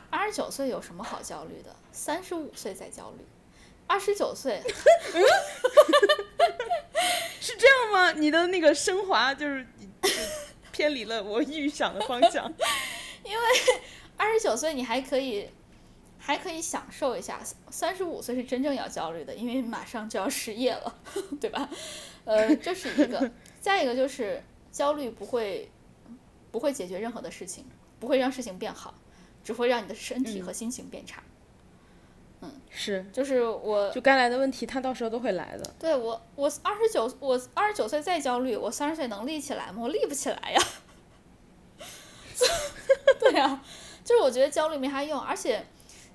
[0.09, 1.75] 二十九岁有什么好焦虑的？
[1.91, 3.25] 三十五岁再焦虑，
[3.85, 4.61] 二十九岁
[7.39, 8.11] 是这样吗？
[8.13, 9.67] 你的那个升华就是
[10.71, 12.51] 偏离了我预想的方向。
[13.23, 13.43] 因为
[14.17, 15.49] 二十九岁你还可以
[16.29, 17.39] 还可以享受一下，
[17.71, 20.95] 三十五岁是真正要焦虑的，因为马上就要失业了，
[21.41, 21.67] 对吧？
[22.23, 24.39] 呃，这是一个，再一个就是
[24.71, 25.71] 焦虑不会
[26.51, 27.65] 不会解决任何的事情，
[27.99, 28.93] 不会让事情变好，
[29.43, 31.23] 只会让你的身体和心情变差。
[32.41, 35.73] 嗯是，就是我就该来的问题，他到时候都会来的。
[35.79, 39.81] 对我，我二十九，我二十九岁再焦虑，我三十岁能立起来吗？
[39.81, 40.61] 我立不起来呀。
[43.19, 43.63] 对呀、
[44.05, 45.65] 就是我觉得焦虑没啥用，而且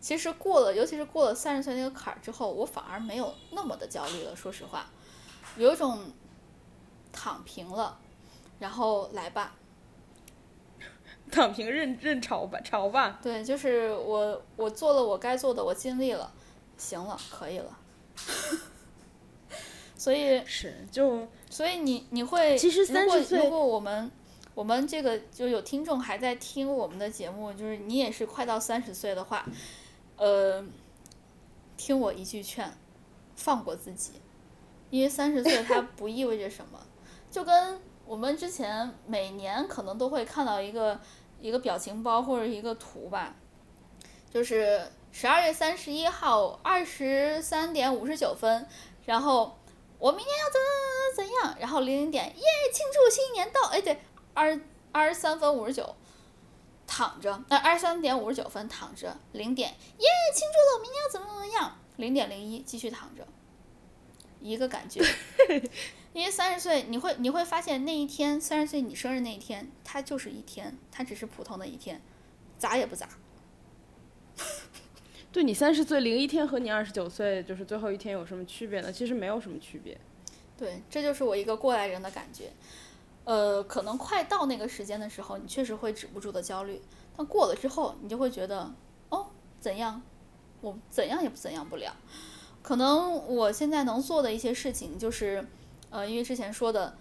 [0.04, 4.36] 其实过了，尤其是过了三十岁那个坎儿之后，我反而没有那么的焦虑了。
[4.36, 4.90] 说实话，
[5.56, 5.98] 有一种
[7.10, 7.98] 躺平了，
[8.58, 9.54] 然后来吧。
[11.32, 13.18] 躺平认认潮吧，潮吧。
[13.22, 16.30] 对，就是我，我做了我该做的，我尽力了，
[16.76, 17.78] 行了，可以了。
[19.96, 24.12] 所以是，就所以你你会，其实如果30岁如果我们
[24.54, 29.46] 我们这个就有听众还在听我们的节目，就是你也是快到三十岁的话，
[30.24, 30.64] 呃，
[31.76, 32.72] 听我一句劝，
[33.36, 34.12] 放过自己，
[34.88, 36.80] 因为三十岁它不意味着什么，
[37.30, 40.98] 就跟我们之前每年可能都会看到一个
[41.42, 43.36] 一个表情包或者一个图吧，
[44.30, 48.66] 就是十二月三十一号二十三点五十九分，
[49.04, 49.58] 然后
[49.98, 50.58] 我明年要怎
[51.16, 54.00] 怎怎怎样，然后零零点耶庆祝新年到，哎对，
[54.32, 54.58] 二
[54.90, 55.94] 二十三分五十九，
[56.96, 63.26] 躺着，那二十三点五十九分躺着，零点耶庆祝了，明天要怎么怎么样，零点零一继续躺着，
[64.40, 65.04] 一个感觉。
[66.14, 72.00] 因为三十岁，你会你会发现那一天，三十岁你生日那一天，它就是一天，它只是普通的一天，
[72.56, 73.08] 咋也不咋。
[75.32, 78.92] 对你三十岁零一天和你二十九岁就是最后一天有什么区别呢？
[78.92, 79.98] 其实没有什么区别。
[80.56, 82.52] 对，这就是我一个过来人的感觉。
[83.24, 86.80] 呃，可能快到那个时间的时候，你确实会止不住的焦虑，
[87.16, 88.72] 但过了之后，你就会觉得，
[89.08, 89.26] 哦，
[89.60, 90.02] 怎样，
[90.60, 91.94] 我怎样也不怎样不了。
[92.62, 95.46] 可能我现在能做的一些事情就是。
[95.90, 96.96] 呃，因为之前说的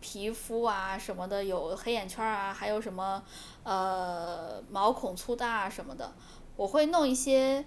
[0.00, 3.22] 皮肤啊什么的有黑眼圈啊，还有什么
[3.62, 6.12] 呃毛孔粗大啊什么的，
[6.56, 7.64] 我会弄一些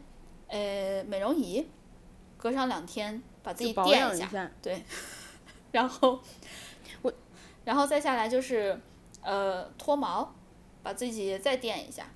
[0.48, 1.66] 呃美容仪，
[2.36, 4.84] 隔上两天把自己垫一下，对，
[5.72, 6.22] 然后我
[7.68, 8.80] 然后再下来就是
[9.22, 10.34] 呃脱毛，
[10.82, 12.10] 把自己再垫一下，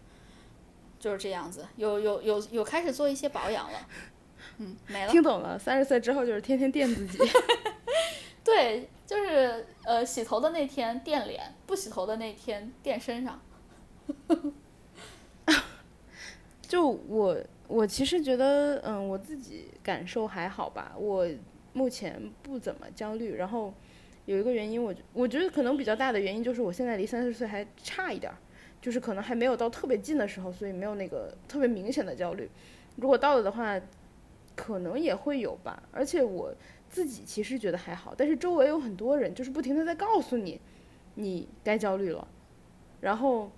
[0.97, 3.79] 就是这样子，有有有有开始做一些保养了，
[4.59, 5.11] 嗯，没了。
[5.11, 7.17] 听懂了，三十岁之后就是天天垫自己。
[8.45, 13.37] 对，就是呃，洗头的那天垫脸，不洗头的那天垫身上。
[16.61, 17.37] 就我，
[17.67, 20.93] 我其实觉得，嗯，我自己感受还好吧。
[20.97, 21.27] 我
[21.73, 23.35] 目前不怎么焦虑。
[23.35, 23.73] 然后
[24.25, 28.37] 有一个原因，我我觉得可能比较大的原因就是我现在离三十岁还差一点儿，
[28.81, 32.49] 就是可能还没有到特别近的时候，所以没有那个特别明显的焦虑。
[32.95, 33.79] 如果到了的话，
[34.55, 35.81] 可能也会有吧。
[35.91, 36.53] 而且我。
[36.91, 40.59] 自己其实觉得还好，但是周围有很多人就是不停的在告诉你，
[41.15, 42.27] 你该焦虑了。
[42.99, 43.49] 然后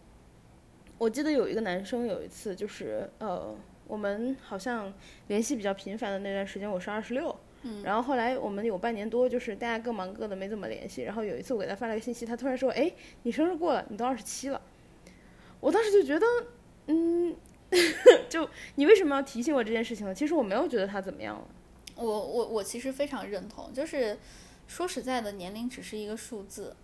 [0.99, 3.55] 我记得有一个男生有一次就是呃，
[3.87, 4.93] 我们好像
[5.29, 7.35] 联系比较频繁的那段时间，我是二十六，
[7.83, 11.03] 然后后来我们有半年多就是大家各忙各的没怎么联系。
[11.03, 12.91] 然后有一次我给他发了个信息，他突然说：“哎，
[13.23, 14.61] 你生日过了，你都二十七了。”
[15.61, 16.25] 我当时就觉得，
[16.87, 17.35] 嗯，
[18.29, 20.13] 就你为什么要提醒我这件事情呢？
[20.13, 21.47] 其实我没有觉得他怎么样了。
[21.95, 24.17] 我我我其实非常认同，就是
[24.67, 26.75] 说实在的，年龄只是一个数字，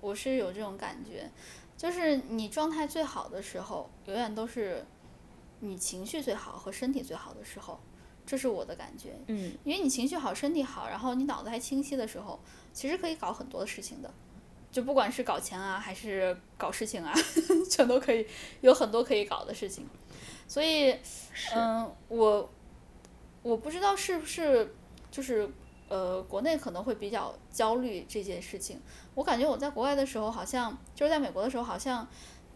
[0.00, 1.30] 我是有这种感觉，
[1.76, 4.86] 就是你状态最好的时候，永远都是
[5.60, 7.80] 你情绪最好和身体最好的时候，
[8.24, 9.18] 这是我的感觉。
[9.26, 12.40] 嗯，因为你情绪好，身体好，然后你脑子还清晰的时候，
[12.72, 14.12] 其实可以搞很多的事情的，
[14.70, 17.12] 就不管是搞钱啊，还是搞事情啊，
[17.70, 18.26] 全都可以
[18.60, 19.86] 有很多可以搞的事情。
[20.46, 20.96] 所以，
[21.54, 22.50] 嗯，我。
[23.44, 24.72] 我不知道是不是
[25.10, 25.50] 就是
[25.88, 28.80] 呃，国内可能会比较焦虑这件事情。
[29.16, 32.06] 我感觉我在国外的时候，好像就是在美国的时候，好像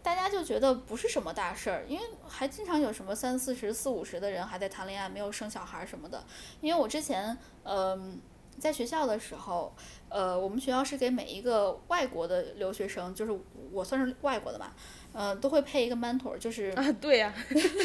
[0.07, 6.23] 大家就觉得不是什么大事儿，因为还经常有什么三四十、四五十的人还在谈恋爱，没有生小孩什么的。
[6.61, 8.17] 因为我之前嗯
[8.57, 9.75] 在学校的时候，
[10.07, 13.37] 呃，我们学校是给每一个外国的留学生，就是
[13.69, 14.71] 我算是外国的嘛。
[15.11, 17.33] 嗯，都会配一个 mentor，就 是啊，对呀，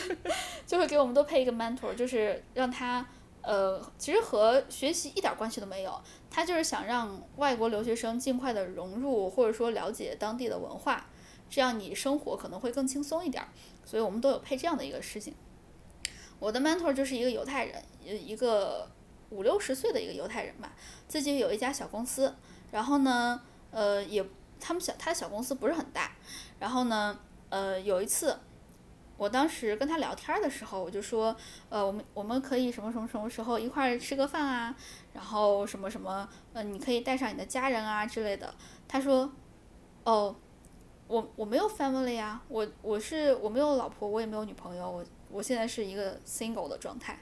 [0.65, 3.05] 就会给我们都配一个 mentor，就是让他
[3.43, 11.05] 呃，其实和学习一点关系都没有，他就是想让外国留学生尽快的融入或者说了解当地的文化，
[11.53, 13.49] 这样你生活可能会更轻松一点儿，
[13.85, 15.35] 所以我们都有配这样的一个事情。
[16.38, 18.91] 我的 mentor 就是一个犹太人，一个
[19.29, 20.73] 五六十岁的一个犹太人吧，
[21.07, 22.35] 自己有一家小公司，
[22.71, 24.25] 然后呢，呃，也。
[24.65, 26.12] 他们小他的小公司不是很大，
[26.61, 28.38] 然后呢，呃，有一次，
[29.17, 31.35] 我当时跟他聊天的时候，我就说，
[31.69, 34.77] 呃，我们我们可以什么什么什么时候一块儿吃个饭啊，
[35.15, 38.55] 然后什么什么，呃，你可以带上你的家人啊之类的。
[38.87, 39.33] 他说，
[40.05, 40.37] 哦，
[41.09, 47.19] 我我没有 family 啊，我我是我没有老婆，我也没有女朋友，我我现在是一个 single 的状态。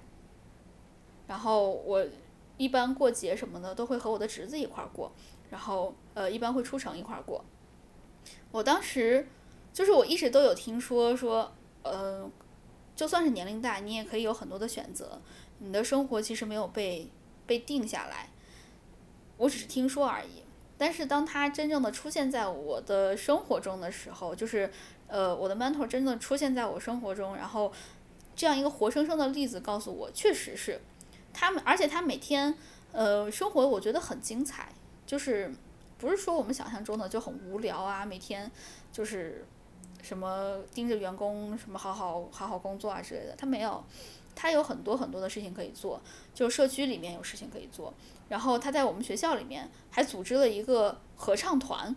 [1.27, 2.05] 然后我
[2.57, 5.11] 一般过节什么的都会和我的侄子一块儿过。
[5.51, 7.45] 然后，呃，一般会出城一块儿过。
[8.53, 9.27] 我当时，
[9.73, 11.53] 就是我一直都有听说说，
[11.83, 12.31] 呃，
[12.95, 15.20] 就算是年龄大，你也可以有很多的选择。
[15.59, 17.11] 你的生活其实没有被
[17.49, 18.31] 被定下来，
[19.39, 20.45] 我只是听说而已。
[20.81, 24.70] 但是当他真正的出现在我的生活中的时候，就是，
[25.09, 27.70] 呃，我的 mentor 真的出现在我生活中，然后
[28.35, 30.81] 这样一个活生生的例子告诉我，确实是
[31.35, 32.55] 他们，而且他每天，
[32.93, 34.72] 呃，生活我觉得很精彩。
[35.05, 35.53] 就是
[35.99, 38.51] 不是说我们想象中的就很无聊啊，每天
[38.91, 39.45] 就是
[40.03, 43.85] 什么盯着员工什么好好好好工作啊之类的，他没有，
[44.35, 46.01] 他有很多很多的事情可以做，
[46.35, 47.93] 就是社区里面有事情可以做，
[48.28, 51.95] 然后他在我们学校里面还组织了一个合唱团，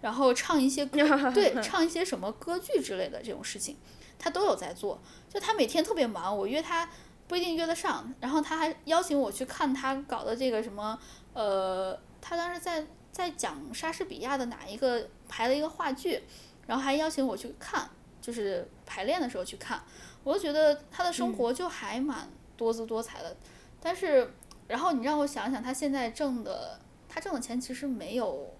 [0.00, 0.98] 然后唱一些歌，
[1.32, 3.76] 对，唱一些什么歌剧之类的这种事情，
[4.18, 6.88] 他都有在做，就他每天特别忙，我约他
[7.26, 10.98] 不一定约得上，然后他还邀请我去看他搞的这个什么
[11.34, 11.98] 呃。
[12.22, 16.22] 他当时在在讲莎士比亚的哪一个排了一个话剧，
[16.66, 17.88] 然后还邀请我去看，
[18.20, 19.82] 就是排练的时候去看，
[20.24, 23.36] 我就觉得他的生活就还蛮多姿多彩的。
[23.80, 24.32] 但是，
[24.68, 28.54] 然后你让我想想，他现在挣的，他挣的钱其实没有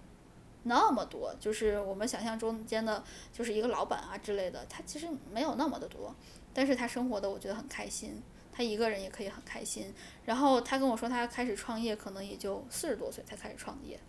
[0.63, 6.15] 那么多，就是我们想象中间的，就是一个老板啊之类的，他其实没有那么的多。
[6.53, 9.93] 但是他生活的我觉得很开心，他一个人也可以很开心。
[10.25, 13.99] 然后他跟我说，他开始创业可能也就四十多岁才开始创业。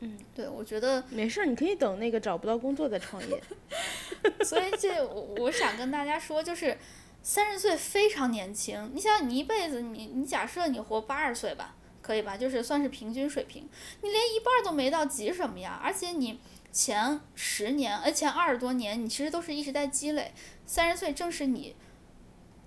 [0.00, 3.42] 嗯，对，我觉得没事儿，你可以等那个找不到工作再创业。
[4.44, 6.76] 所以这我我想跟大家说，就是
[7.22, 8.90] 三十岁非常年轻。
[8.94, 12.36] 你想，你一辈子，你你假设你活八十岁吧，可以吧？
[12.36, 13.68] 就是算是平均水平。
[14.02, 15.80] 你连一半都没到，急什么呀？
[15.82, 16.38] 而且你
[16.70, 20.32] 前十年，呃，前二十多年，你其实都是一直在积累。
[20.66, 21.74] 三十岁正是你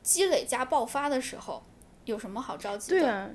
[0.02, 1.64] 积累加爆发的时候，
[2.06, 3.00] 有什么好着急的？
[3.00, 3.30] 对啊，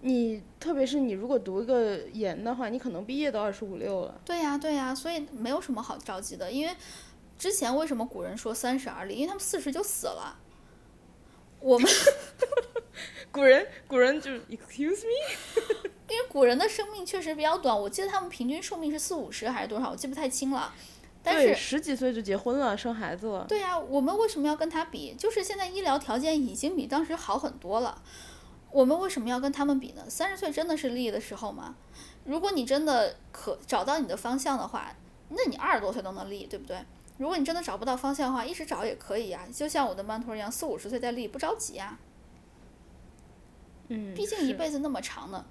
[0.00, 4.20] 你特别是你如果读一个研的话，你可能毕业都二十五六了。
[4.24, 6.74] 对呀，对呀，所以没有什么好着急的，因为
[7.38, 9.14] 之前为什么古人说三十而立？
[9.16, 10.38] 因为他们四十就死了。
[11.60, 11.90] 我们
[13.32, 20.72] 古人，古人就是 excuse me， 因为古人的生命确实比较短，我记得他们平均寿命是四五十还是多少，我记不太清了。
[21.20, 23.44] 但对，是十几岁就结婚了，生孩子了。
[23.48, 25.14] 对呀、我们为什么要跟他比？
[25.18, 28.00] 就是现在医疗条件已经比当时好很多了，
[28.70, 30.04] 我们为什么要跟他们比呢？
[30.08, 31.74] 三十岁真的是立的时候吗？
[32.24, 34.94] 如果你真的可找到你的方向的话，
[35.30, 36.78] 那你二十多岁都能立，对不对？
[37.16, 39.40] 如果你真的找不到方向的话，一直找也可以呀。
[39.52, 41.98] 就像我的曼托一样，四五十岁再立不着急呀，
[43.88, 45.44] 嗯，毕竟一辈子那么长呢。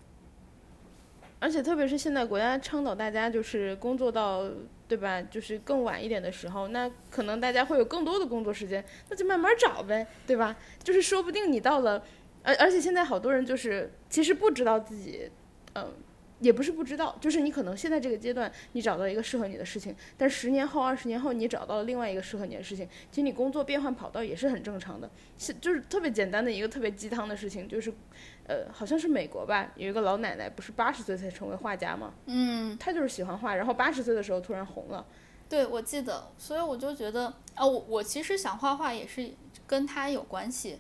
[1.40, 4.44] 而且特别是现在国家倡导大家就是工作到
[4.88, 10.56] 对吧，就是更晚一点的时候，那可能大家会有更多的工作时间，那就慢慢找呗，对吧？
[10.84, 12.04] 就是说不定你到了，
[12.48, 15.30] 而而且现在好多人就是其实不知道自己，
[15.76, 15.94] 嗯。
[16.40, 25.10] 也不是不知道，就是你可能现在这个阶段你找到一个适合你的事情，但十年后、二十年后你找到了另外一个适合你的事情，其实你工作变换跑道也是很正常的。
[25.36, 27.92] 是就是特别简单的一个特别鸡汤的事情，就是，
[28.46, 32.14] 呃，好像是美国吧，有一个老奶奶不是八十岁才成为画家吗？
[32.28, 35.04] 嗯，她就是喜欢画，然后八十岁的时候突然红了。
[35.50, 39.32] 对，我记得，所以我就觉得啊，我我其实想画画也是
[39.66, 40.78] 跟他有关系。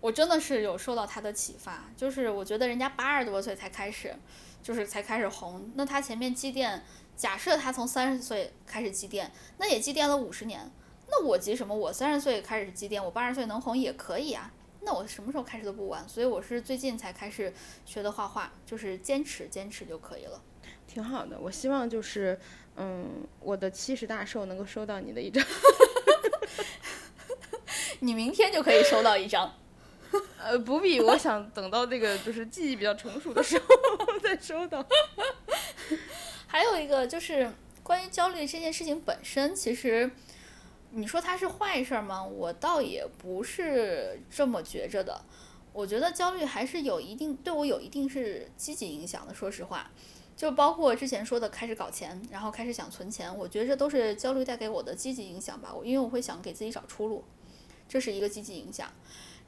[0.00, 4.14] 我真的是有受到他的启发，就是我觉得人家八十多岁才开始，
[4.62, 6.84] 就是才开始红，那他前面积淀，
[7.16, 10.70] 假设他从三十岁开始积淀，那也积淀了五十年，
[11.08, 11.74] 那我急什么？
[11.74, 14.52] 我三十岁开始积淀，我八十岁能红也可以啊。
[14.82, 17.52] 那我什么时候开始都不晚，所以我是最近才开始
[17.84, 20.40] 学的画画，就是坚持坚持就可以了。
[20.86, 22.38] 挺好的，我希望就是，
[22.76, 25.44] 嗯，我的七十大寿能够收到你的一张，
[27.98, 29.52] 你明天就可以收到一张。
[30.42, 33.66] 呃，不必，我想等到这个就是记忆比较成熟的时候
[34.22, 34.84] 再收到。
[36.46, 37.50] 还有一个就是
[37.82, 40.10] 关于焦虑这件事情本身，其实
[40.92, 42.24] 你说它是坏事儿吗？
[42.24, 45.20] 我倒也不是这么觉着的。
[45.72, 49.34] 我觉得焦虑还是有一定对我有一定是积极影响的。
[49.34, 49.90] 说实话，
[50.34, 55.72] 就包括之前说的开始搞钱，然后开始想存钱，我觉得这都是焦虑带给我的积极影响吧。
[55.72, 57.22] 我因为我会想给自己找出路，
[57.86, 58.90] 这是一个积极影响。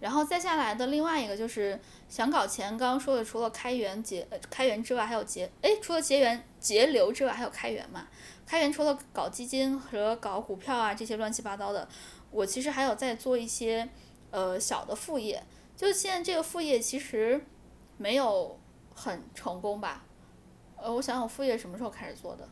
[0.00, 1.78] 然后再下来的另外一个就是
[2.08, 8.08] 想搞钱，刚刚说的除了开源节呃开源之外，还有节哎除了节源节流之外，还有开源嘛。
[8.46, 11.86] 开源除了搞基金和搞股票啊这些乱七八糟的，
[12.30, 13.88] 我其实还有在做一些
[14.30, 15.42] 呃小的副业。
[15.76, 17.40] 就现在这个副业其实
[17.96, 18.58] 没有
[18.94, 20.04] 很成功吧。
[20.76, 22.48] 呃，我想想我副业什么时候开始做的？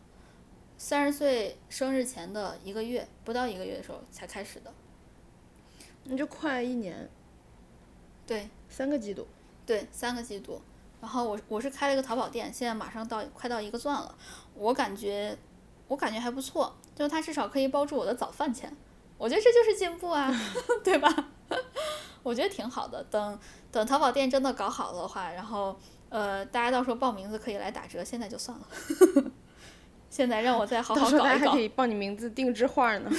[0.77, 4.73] 三十岁生日前的一个月，不到一个月的时候才开始的。
[6.05, 7.11] 那就快一年，
[8.29, 9.27] 对，三个季度。
[9.65, 10.61] 对，三个季度。
[11.01, 14.15] 然后我我是开了一个淘宝店，现在马上到快到一个钻了，
[14.55, 15.37] 我感觉
[15.89, 18.71] 我感觉还不错，就是它至少可以包住我的早饭钱，
[19.17, 20.31] 我觉得这就是进步啊，
[20.85, 21.09] 对吧？
[22.23, 23.03] 我觉得挺好的。
[23.05, 23.39] 等
[23.73, 25.75] 等淘宝店真的搞好了的话，然后
[26.11, 28.67] 呃大家到时候报名字可以来打折，现在就算了。
[30.11, 31.61] 现在让我再好好搞一搞时候还可。
[31.61, 33.11] 以报你名字定制画呢。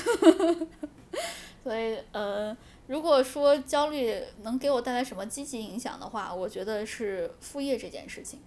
[1.64, 2.56] 所以呃，
[2.90, 8.40] 如果说焦虑能给我带来什么积极影响的话，我觉得是副业这件事情，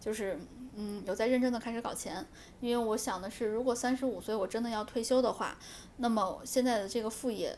[0.00, 0.38] 就是
[0.74, 2.26] 嗯，有在认真的开始搞钱，
[2.60, 5.58] 因为我想的是，如果三十五岁我真的要退休的话，
[5.98, 7.54] 那么现在的这个副业，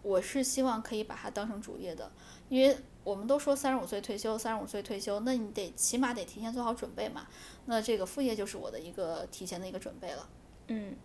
[0.00, 2.10] 我是希望可以把它当成主业的，
[2.48, 2.74] 因为
[3.04, 7.26] 我们都说三十五岁退休，三十五岁退休，那你得起码得提前做好准备嘛，
[7.66, 10.26] 那这个副业就是我的一个提前的一个准备了。
[10.68, 10.96] 嗯，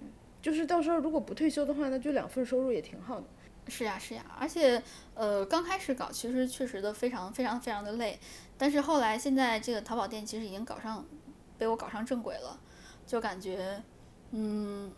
[0.41, 3.25] 就是到时候如果不退休的话，那就两份收入也挺好的。
[3.67, 4.81] 是呀，是呀，而且
[5.13, 8.19] 呃，刚开始搞其实确实的非常非常非常的累，
[8.57, 11.05] 但是后来现在这个淘宝店其实已经搞上，
[11.57, 12.59] 被我搞上正轨了，
[13.05, 13.81] 就感觉
[14.31, 14.91] 嗯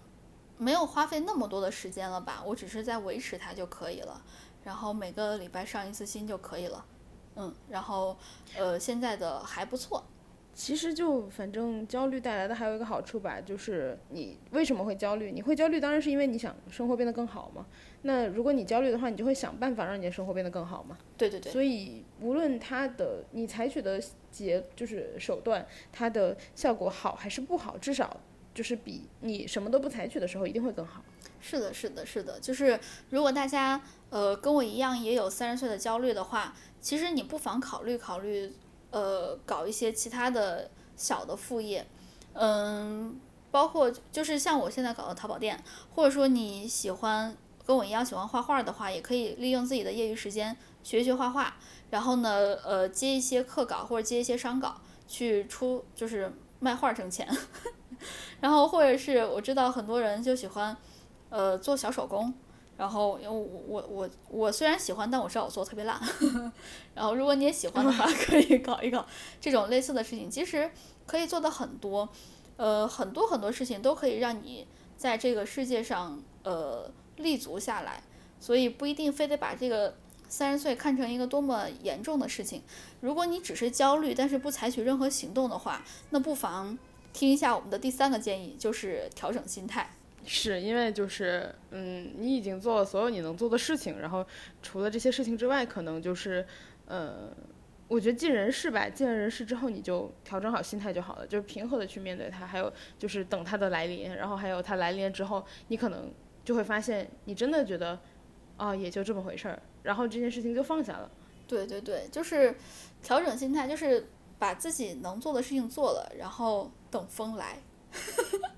[0.57, 4.22] 没有花费那么多的时间了吧，我只是在维持它就可以了，
[4.64, 6.86] 然后每个礼拜上一次新就可以了，
[7.36, 8.16] 嗯，然后
[8.55, 10.03] 呃现在的还不错。
[10.54, 15.32] 其实就反正焦虑带来的还有一个好处吧，就是你为什么会焦虑？
[15.32, 17.66] 你会焦虑当然是因为你想生活变得更好嘛。
[18.02, 20.97] 那如果你焦虑的话，你就会想办法让你的生活变得更好嘛。
[21.18, 21.52] 对对对。
[21.52, 28.20] 所以无论它的你采取的结就是手段，它的效果好还是不好，至少
[28.54, 31.04] 就是比你什么都不采取的时候一定会更好。
[31.39, 32.78] 是的，是的，是的，就是
[33.10, 38.52] 如果大家呃跟我一样也有三十岁的焦虑的话，其实你不妨考虑考虑。
[38.92, 41.86] 呃，搞一些其他的小的副业，
[42.34, 43.20] 嗯，
[43.50, 45.62] 包括就是像我现在搞的淘宝店，
[45.96, 47.36] 或者说你喜欢
[47.66, 51.56] 跟我一样喜欢画画的话，也可以利用自己的业余时间学学画画，
[51.89, 54.76] 然后呢，呃，接一些课稿或者接一些商稿
[55.08, 57.28] 去出，就是卖画挣钱，
[58.42, 60.76] 然后或者是我知道很多人就喜欢，
[61.30, 62.34] 呃，做小手工。
[62.82, 66.02] 然后，因为我我我我虽然喜欢，但我知道我做的特别烂。
[66.96, 69.06] 然后，如果你也喜欢的话， 可以搞一搞
[69.40, 70.28] 这种类似的事情。
[70.28, 70.68] 其实
[71.06, 72.10] 可以做的很多，
[72.58, 74.66] 呃，很多很多事情都可以让你
[74.98, 78.02] 在这个世界上呃立足下来。
[78.40, 79.96] 所以不一定非得把这个
[80.28, 82.64] 三十岁看成一个多么严重的事情。
[83.00, 86.76] 如果你只是焦虑，但是不采取任何行动的话，那不妨
[87.14, 89.94] 听一下我们的第三个建议，就是调整心态。
[90.24, 94.26] 是因为就是，嗯，你已经做了所有你能做的事情，然后
[94.62, 96.46] 除了这些事情之外，可能就是，
[96.86, 97.36] 呃，
[97.88, 98.88] 我觉得尽人事吧。
[98.88, 102.46] 尽了人事之后，你就调整好心态就好了，就是平和的去面对它。
[102.46, 106.14] 还有就是等它的来临，然后还有它来临之后，你可能
[106.46, 108.00] 就会发现，你真的觉得，
[108.58, 111.10] 啊，也就这么回事儿，然后这件事情就放下了。
[111.48, 112.56] 对对对，就是
[113.02, 114.08] 调整心态，就是
[114.38, 117.58] 把自己能做的事情做了，然后等风来。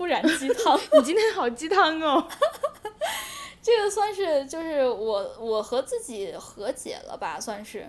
[0.00, 2.26] 突然鸡汤， 你今天好鸡汤哦！
[3.60, 7.86] 这个算是就是我我和自己和解了吧，算是。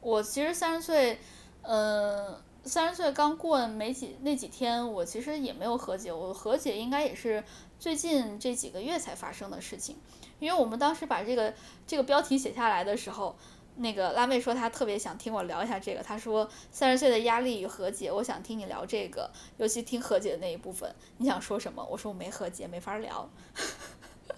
[0.00, 1.18] 我其实三十岁，
[1.62, 6.12] 嗯，三十岁刚过没几那几天，我其实也没有和解。
[6.12, 7.42] 我和解应该也是
[7.76, 9.96] 最近这几个月才发生的事情，
[10.38, 11.52] 因为我们当时把这个
[11.88, 13.34] 这个标题写下来的时候。
[13.78, 20.94] 那个辣妹说她特别想听我聊一下这个，她说三十岁的压力与和解，我想听你聊这个，尤其听和解的那一部分。
[21.18, 21.84] 你想说什么？
[21.84, 23.28] 我说我没和解，没法聊。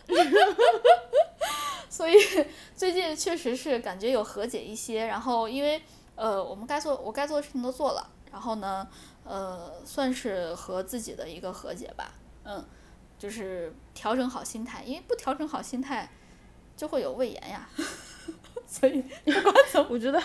[1.88, 2.14] 所以
[2.74, 5.82] 最近确实是感觉有和解一些，然后因为
[6.14, 8.86] 呃我们该做我该做的事情都做了，然后呢
[9.24, 12.14] 呃算是和自己的一个和解吧，
[12.44, 12.64] 嗯，
[13.18, 16.10] 就是调整好心态，因为不调整好心态
[16.76, 17.68] 就会有胃炎呀。
[18.70, 19.02] 所以，
[19.88, 20.22] 我觉得，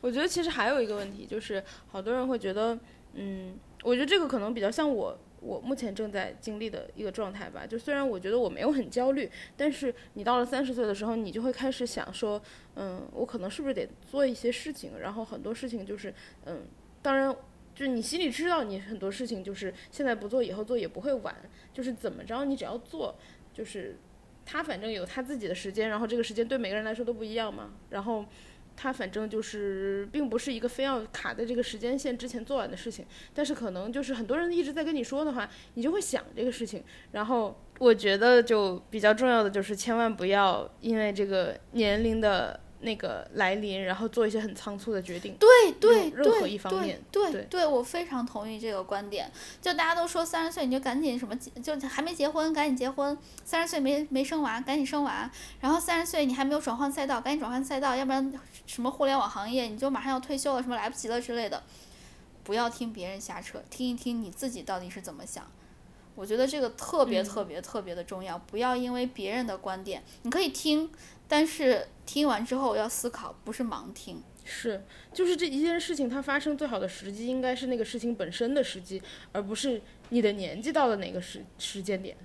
[0.00, 2.76] 我觉得其实还有一个问题，就是好多人会觉得，
[3.12, 7.64] 嗯，我觉得这个可能比较像我，我目前正在经历的一个状态吧。
[7.64, 12.42] 就虽然我觉得我没有很焦虑，但是你到了三十岁的时候，你就会开始想说，
[12.74, 14.98] 嗯，我可能是不是得做一些事情？
[14.98, 16.12] 然后很多事情就是，
[16.44, 16.66] 嗯，
[17.00, 17.32] 当然，
[17.72, 21.32] 就是你心里知道，你很多事情就是现在不做，以后做也不会晚。
[21.72, 23.14] 就是怎么着，你只要做，
[23.52, 23.96] 就是。
[24.44, 27.72] 他反正有他自己的时间，然后这个时间对每个人来说都不一样嘛。
[27.90, 28.24] 然后
[28.76, 36.82] 他反正就是并不是一个非要卡在这个时间线之前做完的事情，但是可能就是很多人一直在跟你说的话，你就会想这个事情。
[37.12, 42.60] 然后我觉得就比较重要的就是千万不要因为这个年龄的。
[42.84, 45.34] 那个来临，然后做一些很仓促的决定。
[45.38, 49.30] 对对任何一方面，对对，我非常同意这个观点。
[49.60, 55.28] 就大家都说三十岁你就赶紧什么，就还没结婚赶紧结婚；三十岁没没生娃赶紧生娃；
[55.60, 58.32] 然后三十岁你还没有转换赛道赶紧转换赛道，要不然
[58.66, 61.62] 什么互联网行业你就马上要退休了，什么来不及了之类的。
[62.44, 65.50] 不要听别人瞎扯，听一听你自己到底是怎么想。
[66.14, 68.38] 我觉得这个特别特别特别的重要。
[68.38, 70.88] 不要因为别人的观点，你可以听。
[71.34, 74.22] 但是听完之后要思考，不是盲听。
[74.44, 82.16] 是，就是这一件事情它发生最好的时机，应该是那个事情本身的时机，而不是你的年纪到了哪个时时间点。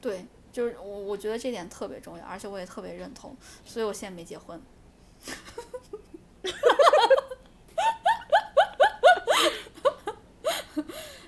[0.00, 3.36] 对，就是我我觉得这点特别重要，而且我也特别认同，
[3.66, 4.58] 所以我现在没结婚。
[5.26, 5.62] 哈哈
[6.42, 6.72] 哈哈
[10.74, 10.84] 哈哈！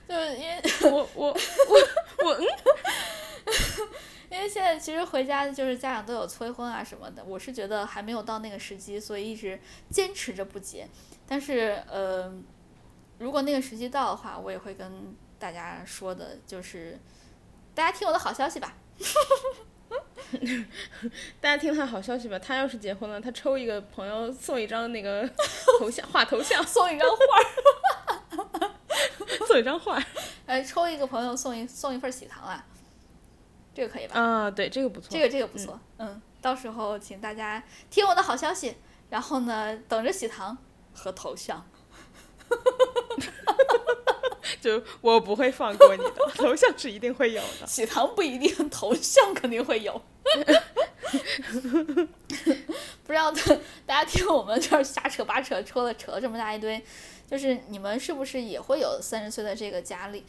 [0.09, 1.35] 就是因为我我我
[2.25, 2.47] 我嗯。
[4.37, 9.59] 因为现在其实回家就是家长都有催婚啊什么的，我是觉得还没有到那个时机，所以一直
[9.89, 10.87] 坚持着不结。
[11.27, 12.31] 但是呃，
[13.19, 17.01] 如果那个时机到的话，我也会跟大家说的，就是
[17.75, 18.77] 大家听我的好消息吧。
[21.41, 25.27] 大家听他好消息吧，他要是结婚了，他抽一个朋友送一张那个
[25.81, 27.17] 头像，画头像，送一张画。
[29.47, 29.97] 送一张画，
[30.47, 32.65] 哎，呃，抽一个朋友送一送一份喜糖啊，
[33.77, 34.19] 这个可以吧？
[34.19, 35.09] 啊，对，这个不错。
[35.11, 38.75] 这个这个不错，嗯，到时候请大家听我的好消息，
[39.11, 40.57] 然后呢，等着喜糖
[40.95, 41.63] 和头像。
[44.63, 47.67] 就我不会放过你的， 头像是一定会有的。
[47.67, 50.01] 喜糖不一定，头像肯定会有。
[53.05, 53.31] 不知道
[53.85, 56.83] 大家听我们这儿瞎扯八扯，扯了扯了这么大一堆，
[57.31, 60.25] 就是你们是不是也会有三十岁的这个压力？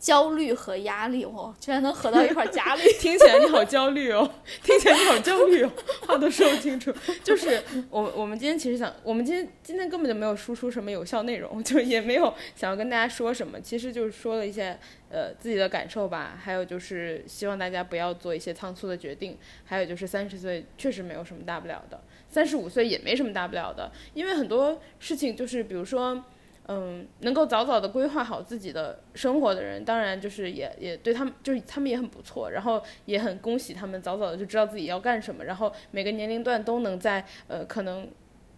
[0.00, 4.28] 焦虑和压力，哦，居然能合到一块儿，压 力听起来你好焦虑哦，
[4.64, 5.70] 听起来你好焦虑哦，
[6.06, 6.90] 话都说不清楚。
[7.22, 14.78] 就是我我们今天其实想，我们今天今天根本就没有输出什么有效内容，就也没有想要跟大家说什么，其实就是说了一些
[15.10, 19.36] 呃自己的感受吧，还有就是希望大家不要做一些仓促的决定，
[19.66, 26.24] 还有就是三十岁确实没有什么大不了的，三十五岁也没什么大不了的，因为很多事情就是比如说。
[26.72, 38.08] 嗯，能够早早的规划好自己的生活的人，当然就是也也对他们，就是他们也很不错，然后也很恭喜他们早早的就知道自己要干什么，然后每个年龄段都能在呃可能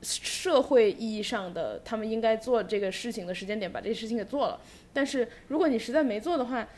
[0.03, 4.61] 社会意义上的他们应该做这个事情的时间点把这些事情给做了。
[4.93, 6.69] 但是如果你实在没做的话，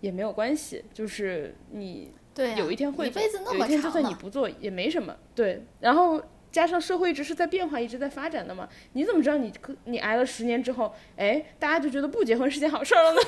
[0.00, 2.10] 也没有关系，就是你
[2.56, 5.16] 有一天会，有一天就算你不做也没什么。
[5.36, 6.20] 对，然后。
[6.54, 9.52] 加上社会一直是在变化，一直在发展的嘛，你怎么知道你
[9.86, 13.20] 你挨了十年之后，哎，大家就觉得不结婚是件好事儿了呢？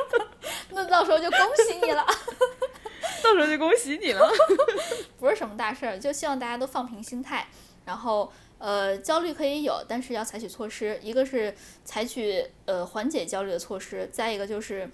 [0.72, 1.38] 那到时候就恭
[1.68, 2.02] 喜你了，
[3.22, 4.26] 到时候就恭喜你了，
[5.20, 7.46] 不是什么大事儿，就希望大家都放平心态，
[7.84, 11.54] 然后呃，焦虑可以有，但是要采取措施，一个是
[11.84, 14.90] 采取呃缓解焦虑的措施，再一个就是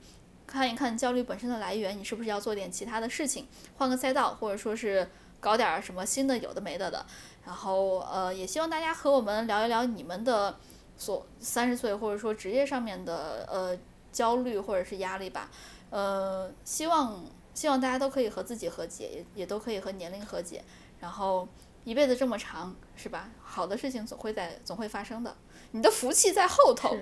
[0.49, 3.47] 看一看焦虑本身的来源，你是不是要做点其他的事情，
[3.77, 5.09] 换个赛道，或者说是
[5.43, 7.05] 搞点什么新的有的没的的。
[7.45, 10.57] 然后呃，也希望大家和我们聊一聊你们的
[10.97, 13.77] 所三十岁或者说职业上面的呃
[14.13, 15.51] 焦虑或者是压力吧，
[15.91, 20.63] 呃，希望希望大家都可以和自己和解，也也都可以和年龄和解。
[21.01, 21.49] 然后
[21.83, 23.29] 一辈子这么长，是吧？
[23.43, 25.37] 好的事情总会在总会发生的，
[25.73, 26.97] 你的福气在后头。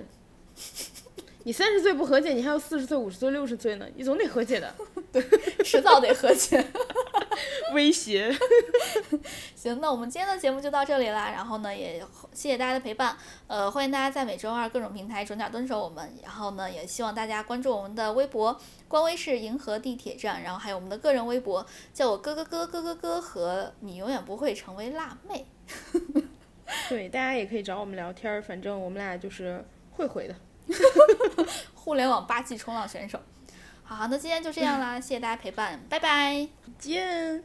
[1.43, 4.73] 你三十岁不和解，你还有四十岁、五十岁、六十岁呢，你总得和解的。
[5.11, 5.21] 对，
[5.63, 6.63] 迟早得和解。
[7.73, 8.31] 威胁。
[9.55, 11.31] 行，那我们今天的节目就到这里啦。
[11.31, 11.99] 然后呢，也
[12.33, 13.17] 谢谢大家的陪伴。
[13.47, 16.07] 呃，欢迎大家在每周二各种平台准点蹲守我们。
[16.21, 20.43] 然后呢，也希望大家关注我们的微博，官微是银河地铁站。
[20.43, 25.47] 然后还有我们的个人微博，叫我哥哥哥哥哥哥和你永远不会成为辣妹。
[26.87, 30.35] 对，大家也可以找我们聊天儿，反正我们俩就是会回的。
[31.73, 33.19] 互联网八级冲浪选手。
[33.83, 36.47] 好，那今天就这样啦，谢谢大家陪伴，拜拜，
[36.79, 37.43] 见。